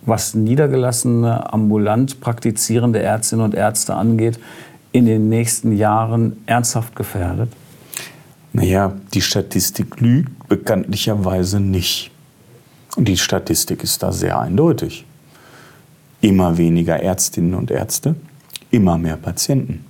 was 0.07 0.35
niedergelassene, 0.35 1.53
ambulant 1.53 2.21
praktizierende 2.21 3.01
Ärztinnen 3.01 3.45
und 3.45 3.55
Ärzte 3.55 3.95
angeht, 3.95 4.39
in 4.93 5.07
den 5.07 5.29
nächsten 5.29 5.77
Jahren 5.77 6.37
ernsthaft 6.47 6.95
gefährdet? 6.95 7.51
Naja, 8.53 8.93
die 9.13 9.21
Statistik 9.21 10.01
lügt 10.01 10.49
bekanntlicherweise 10.49 11.59
nicht. 11.59 12.11
Und 12.97 13.09
die 13.09 13.17
Statistik 13.17 13.83
ist 13.83 14.03
da 14.03 14.13
sehr 14.13 14.39
eindeutig. 14.39 15.05
Immer 16.21 16.57
weniger 16.57 17.01
Ärztinnen 17.01 17.55
und 17.55 17.71
Ärzte, 17.71 18.15
immer 18.71 18.97
mehr 18.97 19.17
Patienten. 19.17 19.85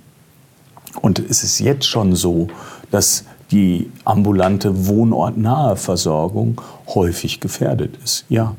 Und 1.01 1.19
es 1.19 1.43
ist 1.43 1.59
jetzt 1.59 1.85
schon 1.85 2.15
so, 2.15 2.47
dass 2.89 3.25
die 3.51 3.91
ambulante 4.05 4.87
wohnortnahe 4.87 5.75
Versorgung 5.75 6.59
häufig 6.87 7.39
gefährdet 7.39 7.97
ist. 8.03 8.25
Ja. 8.29 8.55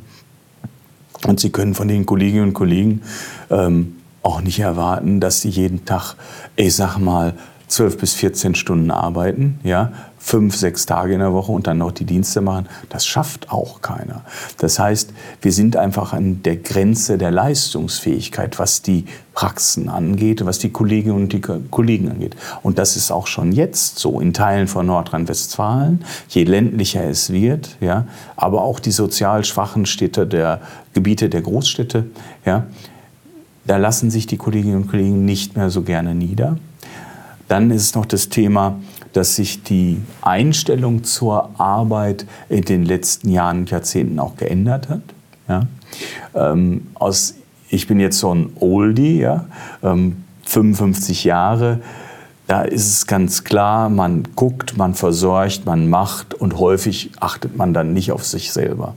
Und 1.25 1.41
Sie 1.41 1.51
können 1.51 1.75
von 1.75 1.89
den 1.89 2.07
Kolleginnen 2.07 2.49
und 2.49 2.55
Kollegen 2.55 3.03
ähm, 3.51 3.97
auch 4.27 4.41
nicht 4.41 4.59
erwarten, 4.59 5.21
dass 5.21 5.41
sie 5.41 5.51
jeden 5.51 5.85
Tag, 5.85 6.17
ich 6.57 6.75
sag 6.75 6.99
mal, 6.99 7.35
12 7.69 7.99
bis 7.99 8.15
14 8.15 8.55
Stunden 8.57 8.91
arbeiten, 8.91 9.61
ja, 9.63 9.93
fünf, 10.27 10.57
sechs 10.57 10.87
Tage 10.87 11.13
in 11.15 11.21
der 11.21 11.33
Woche 11.33 11.53
und 11.53 11.69
dann 11.69 11.79
noch 11.79 11.93
die 11.93 12.05
Dienste 12.05 12.41
machen. 12.41 12.67
Das 12.89 13.07
schafft 13.07 13.53
auch 13.53 13.81
keiner. 13.81 14.23
Das 14.59 14.81
heißt, 14.81 15.11
wir 15.41 15.53
sind 15.53 15.77
einfach 15.77 16.13
an 16.13 16.43
der 16.43 16.57
Grenze 16.57 17.17
der 17.17 17.31
Leistungsfähigkeit, 17.31 18.59
was 18.59 18.83
die 18.83 19.05
Praxen 19.35 19.89
angeht, 19.89 20.45
was 20.45 20.59
die 20.59 20.71
Kolleginnen 20.71 21.15
und 21.15 21.33
die 21.33 21.41
Kollegen 21.41 22.11
angeht. 22.11 22.35
Und 22.65 22.77
das 22.79 22.97
ist 22.97 23.13
auch 23.13 23.29
schon 23.29 23.53
jetzt 23.53 24.01
so 24.01 24.19
in 24.19 24.33
Teilen 24.33 24.67
von 24.67 24.87
Nordrhein-Westfalen, 24.87 26.05
je 26.29 26.43
ländlicher 26.43 27.05
es 27.05 27.33
wird, 27.33 27.77
ja, 27.81 28.09
aber 28.35 28.63
auch 28.63 28.81
die 28.81 28.91
sozial 28.91 29.45
schwachen 29.45 29.87
Städte 29.87 30.27
der 30.27 30.61
Gebiete 30.93 31.29
der 31.29 31.43
Großstädte, 31.43 32.05
ja, 32.45 32.67
da 33.65 33.77
lassen 33.77 34.11
sich 34.11 34.27
die 34.27 34.39
Kolleginnen 34.39 34.77
und 34.77 34.89
Kollegen 34.89 35.25
nicht 35.25 35.57
mehr 35.57 35.71
so 35.71 35.83
gerne 35.83 36.17
nieder. 36.17 36.57
Dann 37.47 37.71
ist 37.71 37.95
noch 37.95 38.07
das 38.07 38.29
Thema, 38.29 38.81
dass 39.17 39.37
sich 39.37 39.63
die 39.63 40.03
Einstellung 40.21 41.05
zur 41.05 41.59
Arbeit 41.59 42.27
in 42.49 42.63
den 42.63 42.85
letzten 42.85 43.31
Jahren 43.31 43.61
und 43.61 43.71
Jahrzehnten 43.71 44.19
auch 44.19 44.37
geändert 44.37 44.89
hat. 44.89 45.03
Ja? 45.49 45.67
Ähm, 46.35 46.89
aus, 46.95 47.35
ich 47.71 47.87
bin 47.87 47.99
jetzt 47.99 48.19
so 48.19 48.35
ein 48.35 48.51
Oldie, 48.61 49.21
ja? 49.21 49.47
Ähm, 49.83 50.25
55 50.45 51.25
Jahre. 51.25 51.81
Da 52.47 52.63
ist 52.63 52.87
es 52.87 53.07
ganz 53.07 53.43
klar, 53.43 53.89
man 53.89 54.23
guckt, 54.37 54.77
man 54.77 54.95
versorgt, 54.95 55.67
man 55.67 55.89
macht 55.89 56.35
und 56.35 56.59
häufig 56.59 57.11
achtet 57.19 57.57
man 57.57 57.75
dann 57.75 57.93
nicht 57.93 58.13
auf 58.13 58.25
sich 58.25 58.53
selber. 58.53 58.95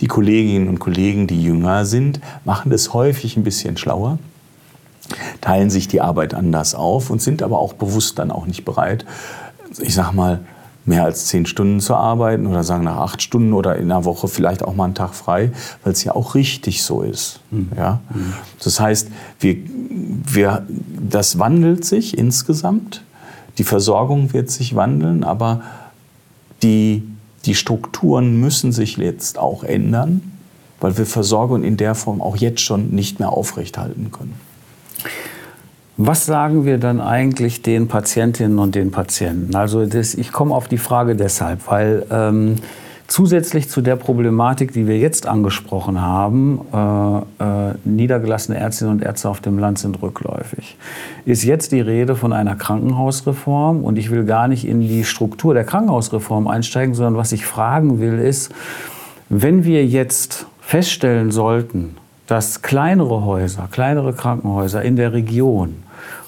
Die 0.00 0.06
Kolleginnen 0.06 0.68
und 0.68 0.78
Kollegen, 0.78 1.26
die 1.26 1.42
jünger 1.42 1.84
sind, 1.84 2.20
machen 2.44 2.70
das 2.70 2.94
häufig 2.94 3.36
ein 3.36 3.44
bisschen 3.44 3.76
schlauer 3.76 4.18
teilen 5.40 5.70
sich 5.70 5.88
die 5.88 6.00
Arbeit 6.00 6.34
anders 6.34 6.74
auf 6.74 7.10
und 7.10 7.20
sind 7.20 7.42
aber 7.42 7.58
auch 7.58 7.72
bewusst 7.74 8.18
dann 8.18 8.30
auch 8.30 8.46
nicht 8.46 8.64
bereit, 8.64 9.04
ich 9.80 9.94
sag 9.94 10.12
mal, 10.12 10.40
mehr 10.84 11.04
als 11.04 11.26
zehn 11.26 11.46
Stunden 11.46 11.80
zu 11.80 11.94
arbeiten 11.94 12.46
oder 12.46 12.64
sagen 12.64 12.84
nach 12.84 12.96
acht 12.96 13.22
Stunden 13.22 13.52
oder 13.52 13.76
in 13.76 13.90
einer 13.90 14.04
Woche 14.04 14.26
vielleicht 14.26 14.64
auch 14.64 14.74
mal 14.74 14.86
einen 14.86 14.94
Tag 14.94 15.14
frei, 15.14 15.52
weil 15.84 15.92
es 15.92 16.02
ja 16.02 16.14
auch 16.14 16.34
richtig 16.34 16.82
so 16.82 17.02
ist. 17.02 17.40
Mhm. 17.50 17.70
Ja? 17.76 18.00
Mhm. 18.12 18.32
Das 18.62 18.80
heißt, 18.80 19.08
wir, 19.38 19.56
wir, 19.88 20.66
das 20.68 21.38
wandelt 21.38 21.84
sich 21.84 22.18
insgesamt, 22.18 23.02
die 23.58 23.64
Versorgung 23.64 24.32
wird 24.32 24.50
sich 24.50 24.74
wandeln, 24.74 25.24
aber 25.24 25.62
die, 26.62 27.02
die 27.44 27.54
Strukturen 27.54 28.40
müssen 28.40 28.72
sich 28.72 28.96
jetzt 28.96 29.38
auch 29.38 29.62
ändern, 29.62 30.22
weil 30.80 30.96
wir 30.96 31.06
Versorgung 31.06 31.62
in 31.62 31.76
der 31.76 31.94
Form 31.94 32.20
auch 32.20 32.36
jetzt 32.36 32.60
schon 32.60 32.90
nicht 32.90 33.20
mehr 33.20 33.30
aufrechthalten 33.30 34.10
können. 34.10 34.34
Was 36.04 36.26
sagen 36.26 36.64
wir 36.64 36.78
dann 36.78 37.00
eigentlich 37.00 37.62
den 37.62 37.86
Patientinnen 37.86 38.58
und 38.58 38.74
den 38.74 38.90
Patienten? 38.90 39.54
Also 39.54 39.86
das, 39.86 40.14
ich 40.14 40.32
komme 40.32 40.52
auf 40.52 40.66
die 40.66 40.78
Frage 40.78 41.14
deshalb, 41.14 41.70
weil 41.70 42.04
ähm, 42.10 42.56
zusätzlich 43.06 43.68
zu 43.68 43.82
der 43.82 43.94
Problematik, 43.94 44.72
die 44.72 44.88
wir 44.88 44.98
jetzt 44.98 45.28
angesprochen 45.28 46.00
haben, 46.00 46.60
äh, 46.74 47.68
äh, 47.68 47.74
niedergelassene 47.84 48.58
Ärztinnen 48.58 48.94
und 48.94 49.04
Ärzte 49.04 49.28
auf 49.28 49.40
dem 49.42 49.60
Land 49.60 49.78
sind 49.78 50.02
rückläufig, 50.02 50.76
ist 51.24 51.44
jetzt 51.44 51.70
die 51.70 51.80
Rede 51.80 52.16
von 52.16 52.32
einer 52.32 52.56
Krankenhausreform. 52.56 53.84
Und 53.84 53.96
ich 53.96 54.10
will 54.10 54.24
gar 54.24 54.48
nicht 54.48 54.66
in 54.66 54.80
die 54.80 55.04
Struktur 55.04 55.54
der 55.54 55.62
Krankenhausreform 55.62 56.48
einsteigen, 56.48 56.96
sondern 56.96 57.14
was 57.14 57.30
ich 57.30 57.46
fragen 57.46 58.00
will, 58.00 58.18
ist, 58.18 58.52
wenn 59.28 59.62
wir 59.62 59.86
jetzt 59.86 60.46
feststellen 60.62 61.30
sollten, 61.30 61.94
dass 62.26 62.60
kleinere 62.60 63.24
Häuser, 63.24 63.68
kleinere 63.70 64.14
Krankenhäuser 64.14 64.82
in 64.82 64.96
der 64.96 65.12
Region 65.12 65.76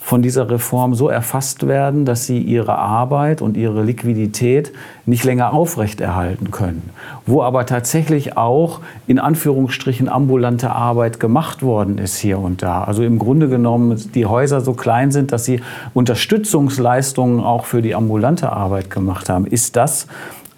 von 0.05 0.21
dieser 0.21 0.51
Reform 0.51 0.95
so 0.95 1.09
erfasst 1.09 1.67
werden, 1.67 2.05
dass 2.05 2.27
sie 2.27 2.39
ihre 2.39 2.77
Arbeit 2.77 3.41
und 3.41 3.57
ihre 3.57 3.83
Liquidität 3.83 4.71
nicht 5.07 5.25
länger 5.25 5.55
aufrechterhalten 5.55 6.51
können. 6.51 6.91
Wo 7.25 7.43
aber 7.43 7.65
tatsächlich 7.65 8.37
auch 8.37 8.81
in 9.07 9.19
Anführungsstrichen 9.19 10.11
ambulante 10.11 10.69
Arbeit 10.69 11.21
gemacht 11.21 11.63
worden 11.63 11.97
ist 11.97 12.19
hier 12.19 12.39
und 12.39 12.63
da. 12.63 12.85
Also 12.85 13.03
im 13.03 13.19
Grunde 13.19 13.49
genommen 13.49 13.99
die 14.15 14.27
Häuser 14.27 14.61
so 14.61 14.75
klein 14.75 15.11
sind, 15.11 15.33
dass 15.33 15.47
sie 15.47 15.63
Unterstützungsleistungen 15.95 17.41
auch 17.41 17.65
für 17.65 17.81
die 17.81 17.95
ambulante 17.95 18.53
Arbeit 18.53 18.91
gemacht 18.91 19.31
haben. 19.31 19.47
Ist 19.47 19.75
das 19.75 20.07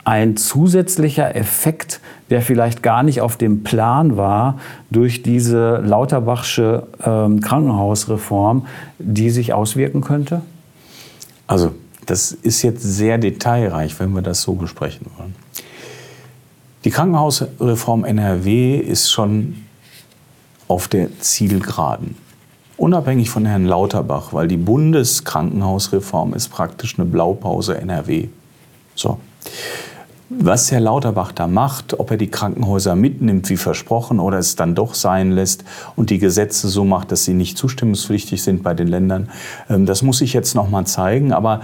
ein 0.02 0.36
zusätzlicher 0.36 1.36
Effekt, 1.36 2.00
der 2.30 2.42
vielleicht 2.42 2.82
gar 2.82 3.02
nicht 3.02 3.20
auf 3.20 3.36
dem 3.36 3.62
Plan 3.62 4.16
war 4.16 4.58
durch 4.90 5.22
diese 5.22 5.78
Lauterbachsche 5.78 6.86
ähm, 7.04 7.40
Krankenhausreform, 7.40 8.66
die 8.98 9.30
sich 9.30 9.52
auswirken 9.52 10.00
könnte? 10.00 10.42
Also, 11.46 11.72
das 12.06 12.32
ist 12.32 12.62
jetzt 12.62 12.82
sehr 12.82 13.18
detailreich, 13.18 13.98
wenn 14.00 14.12
wir 14.12 14.22
das 14.22 14.42
so 14.42 14.54
besprechen 14.54 15.06
wollen. 15.16 15.34
Die 16.84 16.90
Krankenhausreform 16.90 18.04
NRW 18.04 18.76
ist 18.76 19.10
schon 19.10 19.64
auf 20.68 20.88
der 20.88 21.18
Zielgeraden. 21.18 22.16
Unabhängig 22.76 23.30
von 23.30 23.46
Herrn 23.46 23.64
Lauterbach, 23.64 24.32
weil 24.32 24.48
die 24.48 24.56
Bundeskrankenhausreform 24.56 26.34
ist 26.34 26.48
praktisch 26.48 26.98
eine 26.98 27.06
Blaupause 27.06 27.78
NRW. 27.78 28.28
So. 28.94 29.18
Was 30.28 30.72
Herr 30.72 30.80
Lauterbach 30.80 31.30
da 31.30 31.46
macht, 31.46 32.00
ob 32.00 32.10
er 32.10 32.16
die 32.16 32.26
Krankenhäuser 32.26 32.96
mitnimmt 32.96 33.48
wie 33.48 33.56
versprochen 33.56 34.18
oder 34.18 34.38
es 34.38 34.56
dann 34.56 34.74
doch 34.74 34.94
sein 34.94 35.30
lässt 35.30 35.62
und 35.94 36.10
die 36.10 36.18
Gesetze 36.18 36.68
so 36.68 36.84
macht, 36.84 37.12
dass 37.12 37.24
sie 37.24 37.32
nicht 37.32 37.56
zustimmungspflichtig 37.56 38.42
sind 38.42 38.64
bei 38.64 38.74
den 38.74 38.88
Ländern, 38.88 39.30
ähm, 39.70 39.86
das 39.86 40.02
muss 40.02 40.20
ich 40.20 40.32
jetzt 40.32 40.56
noch 40.56 40.68
mal 40.68 40.84
zeigen. 40.84 41.32
Aber 41.32 41.60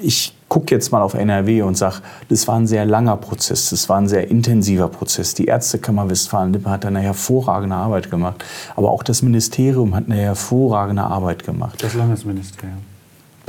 ich 0.00 0.36
gucke 0.48 0.72
jetzt 0.72 0.92
mal 0.92 1.02
auf 1.02 1.14
NRW 1.14 1.62
und 1.62 1.76
sage, 1.76 1.96
das 2.28 2.46
war 2.46 2.56
ein 2.56 2.68
sehr 2.68 2.84
langer 2.84 3.16
Prozess, 3.16 3.70
das 3.70 3.88
war 3.88 3.98
ein 3.98 4.06
sehr 4.06 4.30
intensiver 4.30 4.88
Prozess. 4.88 5.34
Die 5.34 5.46
Ärztekammer 5.46 6.08
Westfalen-Lippe 6.08 6.70
hat 6.70 6.86
eine 6.86 7.00
hervorragende 7.00 7.74
Arbeit 7.74 8.08
gemacht, 8.08 8.44
aber 8.76 8.92
auch 8.92 9.02
das 9.02 9.22
Ministerium 9.22 9.96
hat 9.96 10.04
eine 10.06 10.16
hervorragende 10.16 11.02
Arbeit 11.02 11.44
gemacht. 11.44 11.82
Das 11.82 11.94
Landesministerium 11.94 12.89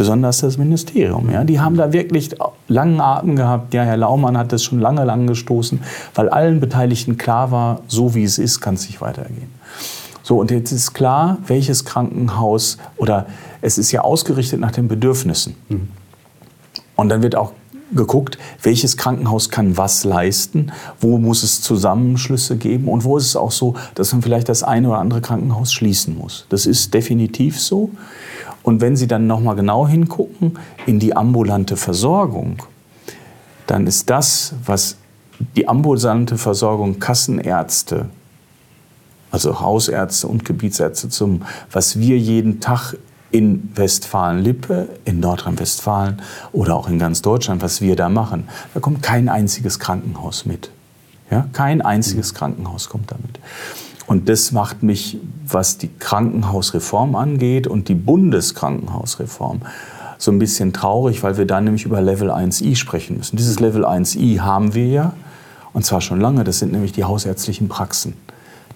besonders 0.01 0.39
das 0.39 0.57
Ministerium. 0.57 1.29
Ja, 1.29 1.43
die 1.43 1.59
haben 1.59 1.77
da 1.77 1.93
wirklich 1.93 2.31
langen 2.67 2.99
Atem 2.99 3.35
gehabt. 3.35 3.71
Ja, 3.75 3.83
Herr 3.83 3.97
Laumann 3.97 4.35
hat 4.35 4.51
das 4.51 4.63
schon 4.63 4.79
lange, 4.79 5.03
lange 5.05 5.27
gestoßen, 5.27 5.79
weil 6.15 6.27
allen 6.29 6.59
Beteiligten 6.59 7.17
klar 7.17 7.51
war, 7.51 7.81
so 7.87 8.15
wie 8.15 8.23
es 8.23 8.39
ist, 8.39 8.61
kann 8.61 8.73
es 8.73 8.87
nicht 8.87 8.99
weitergehen. 8.99 9.51
So, 10.23 10.39
und 10.39 10.49
jetzt 10.49 10.71
ist 10.71 10.93
klar, 10.93 11.37
welches 11.45 11.85
Krankenhaus 11.85 12.79
oder 12.97 13.27
es 13.61 13.77
ist 13.77 13.91
ja 13.91 14.01
ausgerichtet 14.01 14.59
nach 14.59 14.71
den 14.71 14.87
Bedürfnissen. 14.87 15.55
Mhm. 15.69 15.89
Und 16.95 17.09
dann 17.09 17.21
wird 17.21 17.35
auch 17.35 17.51
geguckt, 17.93 18.39
welches 18.63 18.97
Krankenhaus 18.97 19.51
kann 19.51 19.77
was 19.77 20.03
leisten, 20.03 20.71
wo 20.99 21.19
muss 21.19 21.43
es 21.43 21.61
Zusammenschlüsse 21.61 22.57
geben 22.57 22.87
und 22.87 23.03
wo 23.03 23.17
ist 23.17 23.27
es 23.27 23.35
auch 23.35 23.51
so, 23.51 23.75
dass 23.93 24.13
man 24.13 24.23
vielleicht 24.23 24.49
das 24.49 24.63
eine 24.63 24.89
oder 24.89 24.97
andere 24.97 25.21
Krankenhaus 25.21 25.71
schließen 25.71 26.17
muss. 26.17 26.47
Das 26.49 26.65
ist 26.65 26.91
definitiv 26.91 27.59
so. 27.59 27.91
Und 28.63 28.81
wenn 28.81 28.95
Sie 28.95 29.07
dann 29.07 29.27
noch 29.27 29.39
mal 29.39 29.55
genau 29.55 29.87
hingucken 29.87 30.59
in 30.85 30.99
die 30.99 31.15
ambulante 31.15 31.77
Versorgung, 31.77 32.63
dann 33.67 33.87
ist 33.87 34.09
das, 34.09 34.53
was 34.65 34.97
die 35.55 35.67
ambulante 35.67 36.37
Versorgung 36.37 36.99
Kassenärzte, 36.99 38.07
also 39.31 39.59
Hausärzte 39.61 40.27
und 40.27 40.45
Gebietsärzte 40.45 41.09
zum, 41.09 41.43
was 41.71 41.97
wir 41.97 42.17
jeden 42.17 42.59
Tag 42.59 42.95
in 43.31 43.71
Westfalen-Lippe, 43.75 44.89
in 45.05 45.21
Nordrhein-Westfalen 45.21 46.21
oder 46.51 46.75
auch 46.75 46.89
in 46.89 46.99
ganz 46.99 47.21
Deutschland, 47.21 47.61
was 47.61 47.81
wir 47.81 47.95
da 47.95 48.09
machen, 48.09 48.47
da 48.73 48.81
kommt 48.81 49.01
kein 49.01 49.29
einziges 49.29 49.79
Krankenhaus 49.79 50.45
mit. 50.45 50.69
Ja, 51.29 51.47
kein 51.53 51.81
einziges 51.81 52.33
Krankenhaus 52.33 52.89
kommt 52.89 53.09
damit. 53.09 53.39
Und 54.11 54.27
das 54.27 54.51
macht 54.51 54.83
mich, 54.83 55.19
was 55.47 55.77
die 55.77 55.87
Krankenhausreform 55.87 57.15
angeht 57.15 57.65
und 57.65 57.87
die 57.87 57.95
Bundeskrankenhausreform, 57.95 59.61
so 60.17 60.33
ein 60.33 60.37
bisschen 60.37 60.73
traurig, 60.73 61.23
weil 61.23 61.37
wir 61.37 61.47
dann 61.47 61.63
nämlich 61.63 61.85
über 61.85 62.01
Level 62.01 62.29
1i 62.29 62.75
sprechen 62.75 63.19
müssen. 63.19 63.37
Dieses 63.37 63.61
Level 63.61 63.85
1i 63.85 64.41
haben 64.41 64.75
wir 64.75 64.87
ja, 64.87 65.13
und 65.71 65.85
zwar 65.85 66.01
schon 66.01 66.19
lange, 66.19 66.43
das 66.43 66.59
sind 66.59 66.73
nämlich 66.73 66.91
die 66.91 67.05
hausärztlichen 67.05 67.69
Praxen 67.69 68.15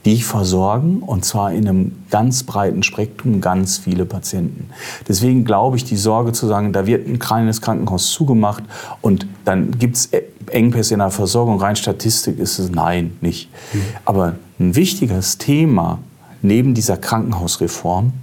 die 0.05 0.21
versorgen 0.21 0.99
und 0.99 1.25
zwar 1.25 1.51
in 1.51 1.67
einem 1.67 1.91
ganz 2.11 2.43
breiten 2.43 2.83
Spektrum 2.83 3.41
ganz 3.41 3.79
viele 3.79 4.05
Patienten. 4.05 4.69
Deswegen 5.07 5.45
glaube 5.45 5.77
ich, 5.77 5.83
die 5.83 5.97
Sorge 5.97 6.31
zu 6.31 6.45
sagen, 6.45 6.73
da 6.73 6.85
wird 6.85 7.07
ein 7.07 7.17
kleines 7.17 7.59
Krankenhaus 7.59 8.11
zugemacht 8.11 8.63
und 9.01 9.25
dann 9.45 9.71
gibt 9.71 9.95
es 9.95 10.09
Engpässe 10.51 10.93
in 10.93 10.99
der 10.99 11.09
Versorgung, 11.09 11.59
rein 11.59 11.75
Statistik 11.75 12.37
ist 12.37 12.59
es 12.59 12.69
nein, 12.69 13.17
nicht. 13.19 13.49
Mhm. 13.73 13.81
Aber 14.05 14.35
ein 14.59 14.75
wichtiges 14.75 15.37
Thema 15.37 15.99
neben 16.41 16.73
dieser 16.73 16.97
Krankenhausreform, 16.97 18.13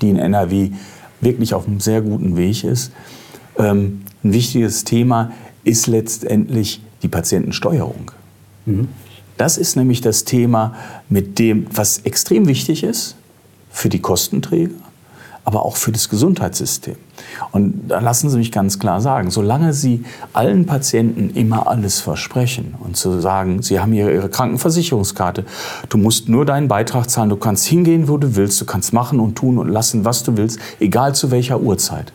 die 0.00 0.10
in 0.10 0.18
NRW 0.18 0.70
wirklich 1.20 1.54
auf 1.54 1.66
einem 1.66 1.80
sehr 1.80 2.02
guten 2.02 2.36
Weg 2.36 2.64
ist, 2.64 2.92
ähm, 3.56 4.02
ein 4.22 4.32
wichtiges 4.32 4.84
Thema 4.84 5.32
ist 5.64 5.86
letztendlich 5.86 6.82
die 7.02 7.08
Patientensteuerung. 7.08 8.10
Mhm. 8.66 8.88
Das 9.36 9.56
ist 9.56 9.76
nämlich 9.76 10.00
das 10.00 10.24
Thema, 10.24 10.74
mit 11.08 11.38
dem, 11.38 11.66
was 11.72 11.98
extrem 11.98 12.48
wichtig 12.48 12.82
ist 12.82 13.16
für 13.70 13.88
die 13.88 14.00
Kostenträger, 14.00 14.74
aber 15.48 15.64
auch 15.64 15.76
für 15.76 15.92
das 15.92 16.10
Gesundheitssystem. 16.10 16.96
Und 17.52 17.88
da 17.88 18.00
lassen 18.00 18.28
Sie 18.28 18.36
mich 18.36 18.52
ganz 18.52 18.78
klar 18.78 19.00
sagen, 19.00 19.30
solange 19.30 19.72
Sie 19.72 20.04
allen 20.34 20.66
Patienten 20.66 21.30
immer 21.30 21.68
alles 21.68 22.00
versprechen 22.00 22.74
und 22.80 22.98
zu 22.98 23.18
sagen, 23.18 23.62
Sie 23.62 23.80
haben 23.80 23.92
hier 23.92 24.12
Ihre 24.12 24.28
Krankenversicherungskarte, 24.28 25.46
du 25.88 25.96
musst 25.96 26.28
nur 26.28 26.44
deinen 26.44 26.68
Beitrag 26.68 27.08
zahlen, 27.08 27.30
du 27.30 27.36
kannst 27.36 27.64
hingehen, 27.64 28.08
wo 28.08 28.18
du 28.18 28.36
willst, 28.36 28.60
du 28.60 28.66
kannst 28.66 28.92
machen 28.92 29.20
und 29.20 29.36
tun 29.36 29.56
und 29.56 29.68
lassen, 29.68 30.04
was 30.04 30.22
du 30.22 30.36
willst, 30.36 30.58
egal 30.80 31.14
zu 31.14 31.30
welcher 31.30 31.60
Uhrzeit. 31.60 32.12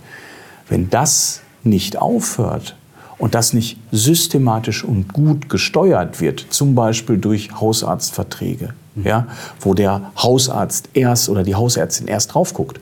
Wenn 0.69 0.91
das 0.91 1.41
nicht 1.63 1.97
aufhört, 1.97 2.75
und 3.17 3.35
das 3.35 3.53
nicht 3.53 3.77
systematisch 3.91 4.83
und 4.83 5.13
gut 5.13 5.47
gesteuert 5.47 6.19
wird, 6.19 6.45
zum 6.49 6.75
Beispiel 6.75 7.17
durch 7.17 7.51
Hausarztverträge, 7.53 8.73
mhm. 8.95 9.05
ja, 9.05 9.27
wo 9.59 9.73
der 9.73 10.11
Hausarzt 10.17 10.89
erst 10.93 11.29
oder 11.29 11.43
die 11.43 11.55
Hausärztin 11.55 12.07
erst 12.07 12.33
drauf 12.33 12.53
guckt, 12.53 12.79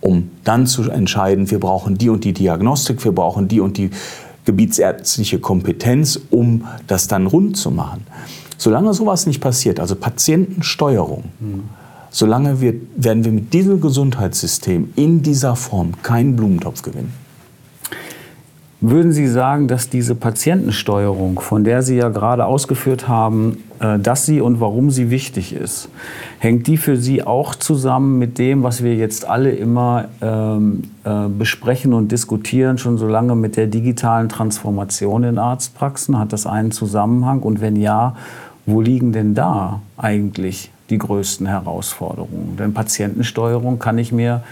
um 0.00 0.30
dann 0.44 0.66
zu 0.66 0.90
entscheiden, 0.90 1.50
wir 1.50 1.60
brauchen 1.60 1.98
die 1.98 2.08
und 2.08 2.24
die 2.24 2.32
Diagnostik, 2.32 3.04
wir 3.04 3.12
brauchen 3.12 3.48
die 3.48 3.60
und 3.60 3.76
die 3.76 3.90
gebietsärztliche 4.44 5.40
Kompetenz, 5.40 6.20
um 6.30 6.66
das 6.86 7.08
dann 7.08 7.26
rund 7.26 7.56
zu 7.56 7.70
machen. 7.70 8.06
Solange 8.58 8.94
sowas 8.94 9.26
nicht 9.26 9.40
passiert, 9.40 9.80
also 9.80 9.96
Patientensteuerung, 9.96 11.24
mhm. 11.40 11.64
solange 12.10 12.60
wir, 12.60 12.74
werden 12.96 13.24
wir 13.24 13.32
mit 13.32 13.52
diesem 13.52 13.80
Gesundheitssystem 13.80 14.92
in 14.96 15.22
dieser 15.22 15.56
Form 15.56 16.00
keinen 16.02 16.36
Blumentopf 16.36 16.82
gewinnen. 16.82 17.25
Würden 18.80 19.12
Sie 19.12 19.26
sagen, 19.26 19.68
dass 19.68 19.88
diese 19.88 20.14
Patientensteuerung, 20.14 21.40
von 21.40 21.64
der 21.64 21.82
Sie 21.82 21.96
ja 21.96 22.10
gerade 22.10 22.44
ausgeführt 22.44 23.08
haben, 23.08 23.64
äh, 23.78 23.98
dass 23.98 24.26
sie 24.26 24.40
und 24.40 24.60
warum 24.60 24.90
sie 24.90 25.10
wichtig 25.10 25.54
ist, 25.54 25.88
hängt 26.38 26.66
die 26.66 26.76
für 26.76 26.96
Sie 26.96 27.22
auch 27.22 27.54
zusammen 27.54 28.18
mit 28.18 28.38
dem, 28.38 28.62
was 28.62 28.82
wir 28.82 28.94
jetzt 28.94 29.26
alle 29.26 29.50
immer 29.50 30.06
ähm, 30.22 30.84
äh, 31.04 31.28
besprechen 31.28 31.92
und 31.92 32.10
diskutieren, 32.12 32.78
schon 32.78 32.96
so 32.96 33.06
lange 33.06 33.34
mit 33.34 33.56
der 33.56 33.66
digitalen 33.66 34.28
Transformation 34.28 35.24
in 35.24 35.38
Arztpraxen? 35.38 36.18
Hat 36.18 36.32
das 36.32 36.46
einen 36.46 36.70
Zusammenhang? 36.70 37.40
Und 37.40 37.60
wenn 37.60 37.76
ja, 37.76 38.16
wo 38.64 38.80
liegen 38.80 39.12
denn 39.12 39.34
da 39.34 39.80
eigentlich 39.96 40.70
die 40.88 40.98
größten 40.98 41.46
Herausforderungen? 41.46 42.56
Denn 42.58 42.72
Patientensteuerung 42.72 43.78
kann 43.78 43.98
ich 43.98 44.10
mir 44.10 44.42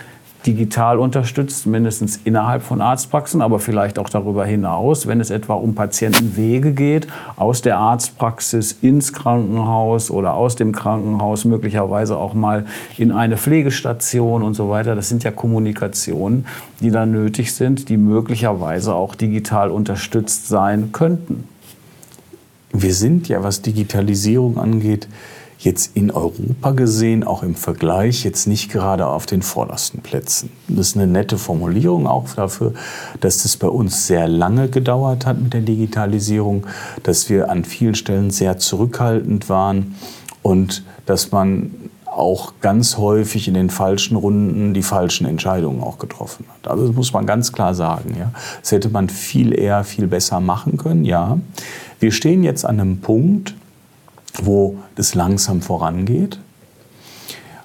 digital 0.46 0.98
unterstützt, 0.98 1.66
mindestens 1.66 2.20
innerhalb 2.24 2.62
von 2.62 2.80
Arztpraxen, 2.80 3.40
aber 3.40 3.58
vielleicht 3.58 3.98
auch 3.98 4.08
darüber 4.08 4.44
hinaus, 4.44 5.06
wenn 5.06 5.20
es 5.20 5.30
etwa 5.30 5.54
um 5.54 5.74
Patientenwege 5.74 6.72
geht, 6.72 7.06
aus 7.36 7.62
der 7.62 7.78
Arztpraxis 7.78 8.76
ins 8.82 9.12
Krankenhaus 9.12 10.10
oder 10.10 10.34
aus 10.34 10.56
dem 10.56 10.72
Krankenhaus 10.72 11.44
möglicherweise 11.44 12.16
auch 12.18 12.34
mal 12.34 12.66
in 12.98 13.10
eine 13.10 13.36
Pflegestation 13.38 14.42
und 14.42 14.54
so 14.54 14.68
weiter. 14.68 14.94
Das 14.94 15.08
sind 15.08 15.24
ja 15.24 15.30
Kommunikationen, 15.30 16.46
die 16.80 16.90
da 16.90 17.06
nötig 17.06 17.54
sind, 17.54 17.88
die 17.88 17.96
möglicherweise 17.96 18.94
auch 18.94 19.14
digital 19.14 19.70
unterstützt 19.70 20.48
sein 20.48 20.92
könnten. 20.92 21.48
Wir 22.72 22.92
sind 22.92 23.28
ja, 23.28 23.42
was 23.42 23.62
Digitalisierung 23.62 24.58
angeht, 24.58 25.08
jetzt 25.64 25.96
in 25.96 26.10
Europa 26.10 26.72
gesehen, 26.72 27.24
auch 27.24 27.42
im 27.42 27.54
Vergleich, 27.54 28.24
jetzt 28.24 28.46
nicht 28.46 28.70
gerade 28.70 29.06
auf 29.06 29.26
den 29.26 29.42
vordersten 29.42 30.00
Plätzen. 30.00 30.50
Das 30.68 30.88
ist 30.88 30.96
eine 30.96 31.06
nette 31.06 31.38
Formulierung 31.38 32.06
auch 32.06 32.28
dafür, 32.34 32.74
dass 33.20 33.42
das 33.42 33.56
bei 33.56 33.68
uns 33.68 34.06
sehr 34.06 34.28
lange 34.28 34.68
gedauert 34.68 35.26
hat 35.26 35.40
mit 35.40 35.54
der 35.54 35.62
Digitalisierung, 35.62 36.66
dass 37.02 37.28
wir 37.30 37.50
an 37.50 37.64
vielen 37.64 37.94
Stellen 37.94 38.30
sehr 38.30 38.58
zurückhaltend 38.58 39.48
waren 39.48 39.94
und 40.42 40.84
dass 41.06 41.32
man 41.32 41.70
auch 42.06 42.54
ganz 42.60 42.96
häufig 42.96 43.48
in 43.48 43.54
den 43.54 43.70
falschen 43.70 44.16
Runden 44.16 44.72
die 44.72 44.82
falschen 44.82 45.26
Entscheidungen 45.26 45.82
auch 45.82 45.98
getroffen 45.98 46.46
hat. 46.48 46.70
Also 46.70 46.86
das 46.86 46.94
muss 46.94 47.12
man 47.12 47.26
ganz 47.26 47.52
klar 47.52 47.74
sagen. 47.74 48.14
Ja. 48.18 48.30
Das 48.60 48.70
hätte 48.72 48.88
man 48.88 49.08
viel 49.08 49.58
eher, 49.58 49.82
viel 49.84 50.06
besser 50.06 50.40
machen 50.40 50.76
können, 50.76 51.04
ja. 51.04 51.38
Wir 51.98 52.12
stehen 52.12 52.44
jetzt 52.44 52.64
an 52.64 52.80
einem 52.80 52.98
Punkt, 52.98 53.54
wo 54.42 54.76
das 54.96 55.14
langsam 55.14 55.62
vorangeht, 55.62 56.38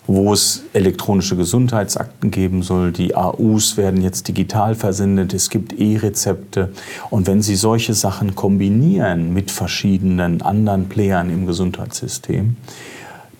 wo 0.08 0.34
es 0.34 0.64
elektronische 0.74 1.36
Gesundheitsakten 1.36 2.32
geben 2.32 2.64
soll. 2.64 2.92
Die 2.92 3.16
AUs 3.16 3.78
werden 3.78 4.02
jetzt 4.02 4.28
digital 4.28 4.76
versendet, 4.76 5.34
es 5.34 5.50
gibt 5.50 5.74
E-Rezepte. 5.74 6.72
Und 7.10 7.28
wenn 7.28 7.42
Sie 7.42 7.56
solche 7.56 7.94
Sachen 7.94 8.36
kombinieren 8.36 9.34
mit 9.34 9.52
verschiedenen 9.52 10.42
anderen 10.42 10.90
Playern 10.90 11.30
im 11.30 11.46
Gesundheitssystem, 11.46 12.56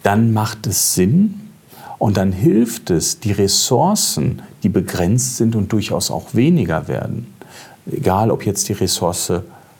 dann 0.04 0.32
macht 0.32 0.68
es 0.68 0.94
Sinn 0.94 1.42
und 1.98 2.18
dann 2.18 2.32
hilft 2.32 2.90
es, 2.90 3.20
die 3.20 3.34
Ressourcen, 3.34 4.42
die 4.64 4.70
begrenzt 4.70 5.38
sind 5.38 5.56
und 5.56 5.72
durchaus 5.74 6.12
auch 6.12 6.34
weniger 6.34 6.88
werden, 6.88 7.34
egal 7.92 8.32
ob 8.32 8.46
jetzt 8.46 8.70
die 8.70 8.74
Ressource 8.74 9.34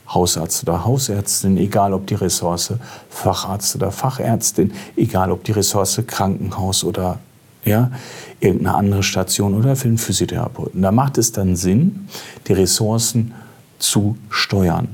Hausarzt 0.10 0.64
oder 0.64 0.86
Hausärztin, 0.86 1.58
egal 1.58 1.94
ob 1.94 2.08
die 2.08 2.16
Ressource 2.16 2.74
Facharzt 3.10 3.76
oder 3.76 3.92
Fachärztin, 3.92 4.74
egal 4.96 5.32
ob 5.32 5.44
die 5.44 5.52
Ressource 5.52 6.02
Krankenhaus 6.06 6.84
oder 6.84 7.20
ja, 7.66 7.92
irgendeine 8.40 8.76
andere 8.76 9.04
Station 9.04 9.54
oder 9.54 9.76
für 9.76 9.88
einen 9.88 9.98
Physiotherapeuten. 9.98 10.82
Da 10.82 10.92
macht 10.92 11.18
es 11.18 11.32
dann 11.32 11.56
Sinn, 11.56 12.08
die 12.48 12.54
Ressourcen 12.54 13.34
zu 13.78 14.18
steuern, 14.30 14.88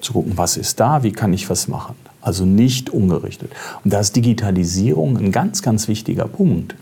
zu 0.00 0.12
gucken, 0.12 0.32
was 0.36 0.56
ist 0.56 0.80
da, 0.80 1.02
wie 1.02 1.12
kann 1.12 1.32
ich 1.32 1.48
was 1.48 1.68
machen 1.68 1.94
also 2.28 2.44
nicht 2.44 2.90
ungerichtet. 2.90 3.50
Und 3.84 3.92
da 3.92 4.00
ist 4.00 4.14
Digitalisierung 4.14 5.16
ein 5.16 5.32
ganz, 5.32 5.62
ganz 5.62 5.88
wichtiger 5.88 6.26
Punkt. 6.26 6.74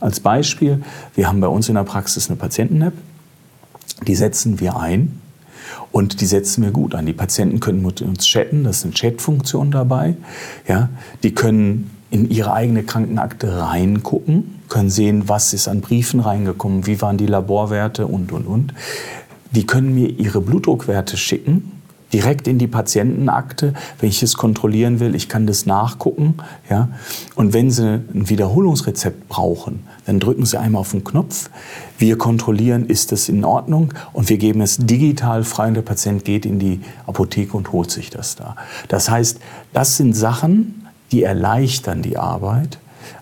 Als 0.00 0.20
Beispiel, 0.20 0.82
wir 1.14 1.28
haben 1.28 1.40
bei 1.40 1.48
uns 1.48 1.68
in 1.68 1.76
der 1.76 1.84
Praxis 1.84 2.28
eine 2.28 2.36
Patienten-App, 2.36 2.94
die 4.06 4.14
setzen 4.14 4.60
wir 4.60 4.76
ein 4.76 5.20
und 5.90 6.20
die 6.20 6.26
setzen 6.26 6.62
wir 6.62 6.70
gut 6.70 6.94
an. 6.94 7.06
Die 7.06 7.12
Patienten 7.12 7.60
können 7.60 7.82
mit 7.82 8.02
uns 8.02 8.24
chatten, 8.26 8.64
das 8.64 8.78
ist 8.78 8.84
eine 8.84 8.94
Chatfunktion 8.94 9.70
dabei. 9.70 10.16
Ja, 10.66 10.88
die 11.22 11.34
können 11.34 11.90
in 12.10 12.30
ihre 12.30 12.52
eigene 12.52 12.82
Krankenakte 12.82 13.58
reingucken, 13.58 14.60
können 14.68 14.90
sehen, 14.90 15.28
was 15.28 15.54
ist 15.54 15.68
an 15.68 15.80
Briefen 15.80 16.20
reingekommen, 16.20 16.86
wie 16.86 17.00
waren 17.00 17.16
die 17.16 17.26
Laborwerte 17.26 18.06
und, 18.06 18.32
und, 18.32 18.46
und. 18.46 18.74
Die 19.50 19.66
können 19.66 19.94
mir 19.94 20.08
ihre 20.08 20.40
Blutdruckwerte 20.40 21.16
schicken 21.16 21.81
direkt 22.12 22.46
in 22.46 22.58
die 22.58 22.66
Patientenakte, 22.66 23.74
wenn 23.98 24.08
ich 24.08 24.22
es 24.22 24.36
kontrollieren 24.36 25.00
will. 25.00 25.14
Ich 25.14 25.28
kann 25.28 25.46
das 25.46 25.66
nachgucken. 25.66 26.34
Ja? 26.68 26.88
Und 27.34 27.52
wenn 27.52 27.70
Sie 27.70 27.84
ein 27.84 28.28
Wiederholungsrezept 28.28 29.28
brauchen, 29.28 29.86
dann 30.06 30.20
drücken 30.20 30.44
Sie 30.44 30.58
einmal 30.58 30.80
auf 30.80 30.90
den 30.90 31.04
Knopf. 31.04 31.50
Wir 31.98 32.18
kontrollieren, 32.18 32.86
ist 32.86 33.12
das 33.12 33.28
in 33.28 33.44
Ordnung 33.44 33.94
und 34.12 34.28
wir 34.28 34.38
geben 34.38 34.60
es 34.60 34.76
digital 34.76 35.44
frei 35.44 35.68
und 35.68 35.74
der 35.74 35.82
Patient 35.82 36.24
geht 36.24 36.44
in 36.44 36.58
die 36.58 36.80
Apotheke 37.06 37.56
und 37.56 37.72
holt 37.72 37.90
sich 37.90 38.10
das 38.10 38.36
da. 38.36 38.56
Das 38.88 39.08
heißt, 39.08 39.38
das 39.72 39.96
sind 39.96 40.14
Sachen, 40.14 40.86
die 41.12 41.22
erleichtern 41.22 42.02
die 42.02 42.16
Arbeit, 42.16 42.78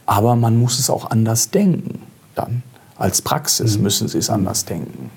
aber 0.06 0.36
man 0.36 0.58
muss 0.58 0.78
es 0.78 0.90
auch 0.90 1.10
anders 1.10 1.50
denken 1.50 2.00
dann. 2.34 2.62
Als 2.96 3.22
Praxis 3.22 3.76
mhm. 3.76 3.84
müssen 3.84 4.08
Sie 4.08 4.18
es 4.18 4.30
anders 4.30 4.64
denken. 4.64 5.10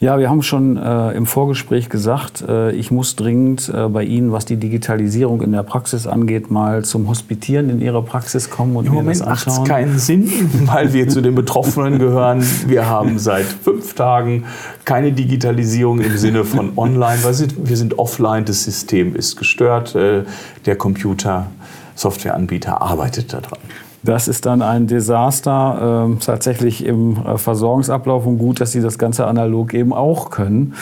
Ja, 0.00 0.16
wir 0.20 0.30
haben 0.30 0.42
schon 0.44 0.76
äh, 0.76 1.10
im 1.12 1.26
Vorgespräch 1.26 1.88
gesagt, 1.88 2.44
äh, 2.46 2.70
ich 2.70 2.92
muss 2.92 3.16
dringend 3.16 3.68
äh, 3.68 3.88
bei 3.88 4.04
Ihnen, 4.04 4.30
was 4.30 4.44
die 4.44 4.56
Digitalisierung 4.56 5.42
in 5.42 5.50
der 5.50 5.64
Praxis 5.64 6.06
angeht, 6.06 6.52
mal 6.52 6.84
zum 6.84 7.08
Hospitieren 7.08 7.68
in 7.68 7.80
Ihre 7.80 8.00
Praxis 8.04 8.48
kommen 8.48 8.76
und 8.76 8.86
Im 8.86 8.92
mir 8.92 8.98
Moment 8.98 9.20
das 9.20 9.26
anschauen. 9.26 9.58
macht 9.58 9.68
keinen 9.68 9.98
Sinn, 9.98 10.30
weil 10.66 10.92
wir 10.92 11.08
zu 11.08 11.20
den 11.20 11.34
Betroffenen 11.34 11.98
gehören. 11.98 12.44
Wir 12.68 12.86
haben 12.86 13.18
seit 13.18 13.46
fünf 13.46 13.94
Tagen 13.94 14.44
keine 14.84 15.10
Digitalisierung 15.10 16.00
im 16.00 16.16
Sinne 16.16 16.44
von 16.44 16.74
online. 16.76 17.18
Wir 17.24 17.76
sind 17.76 17.98
offline, 17.98 18.44
das 18.44 18.62
System 18.62 19.16
ist 19.16 19.34
gestört, 19.34 19.96
äh, 19.96 20.22
der 20.64 20.76
Computer, 20.76 21.48
Softwareanbieter 21.96 22.80
arbeitet 22.80 23.32
daran. 23.32 23.58
Das 24.02 24.28
ist 24.28 24.46
dann 24.46 24.62
ein 24.62 24.86
Desaster 24.86 26.08
äh, 26.08 26.24
tatsächlich 26.24 26.84
im 26.84 27.16
äh, 27.16 27.36
Versorgungsablauf 27.36 28.26
und 28.26 28.38
gut, 28.38 28.60
dass 28.60 28.72
sie 28.72 28.80
das 28.80 28.98
Ganze 28.98 29.26
analog 29.26 29.74
eben 29.74 29.92
auch 29.92 30.30
können. 30.30 30.74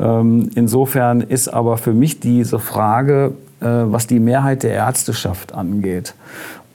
Ähm, 0.00 0.50
insofern 0.54 1.20
ist 1.20 1.48
aber 1.48 1.76
für 1.76 1.92
mich 1.92 2.18
diese 2.18 2.58
Frage, 2.58 3.32
äh, 3.60 3.66
was 3.66 4.06
die 4.06 4.18
Mehrheit 4.18 4.64
der 4.64 4.72
Ärzteschaft 4.72 5.54
angeht. 5.54 6.14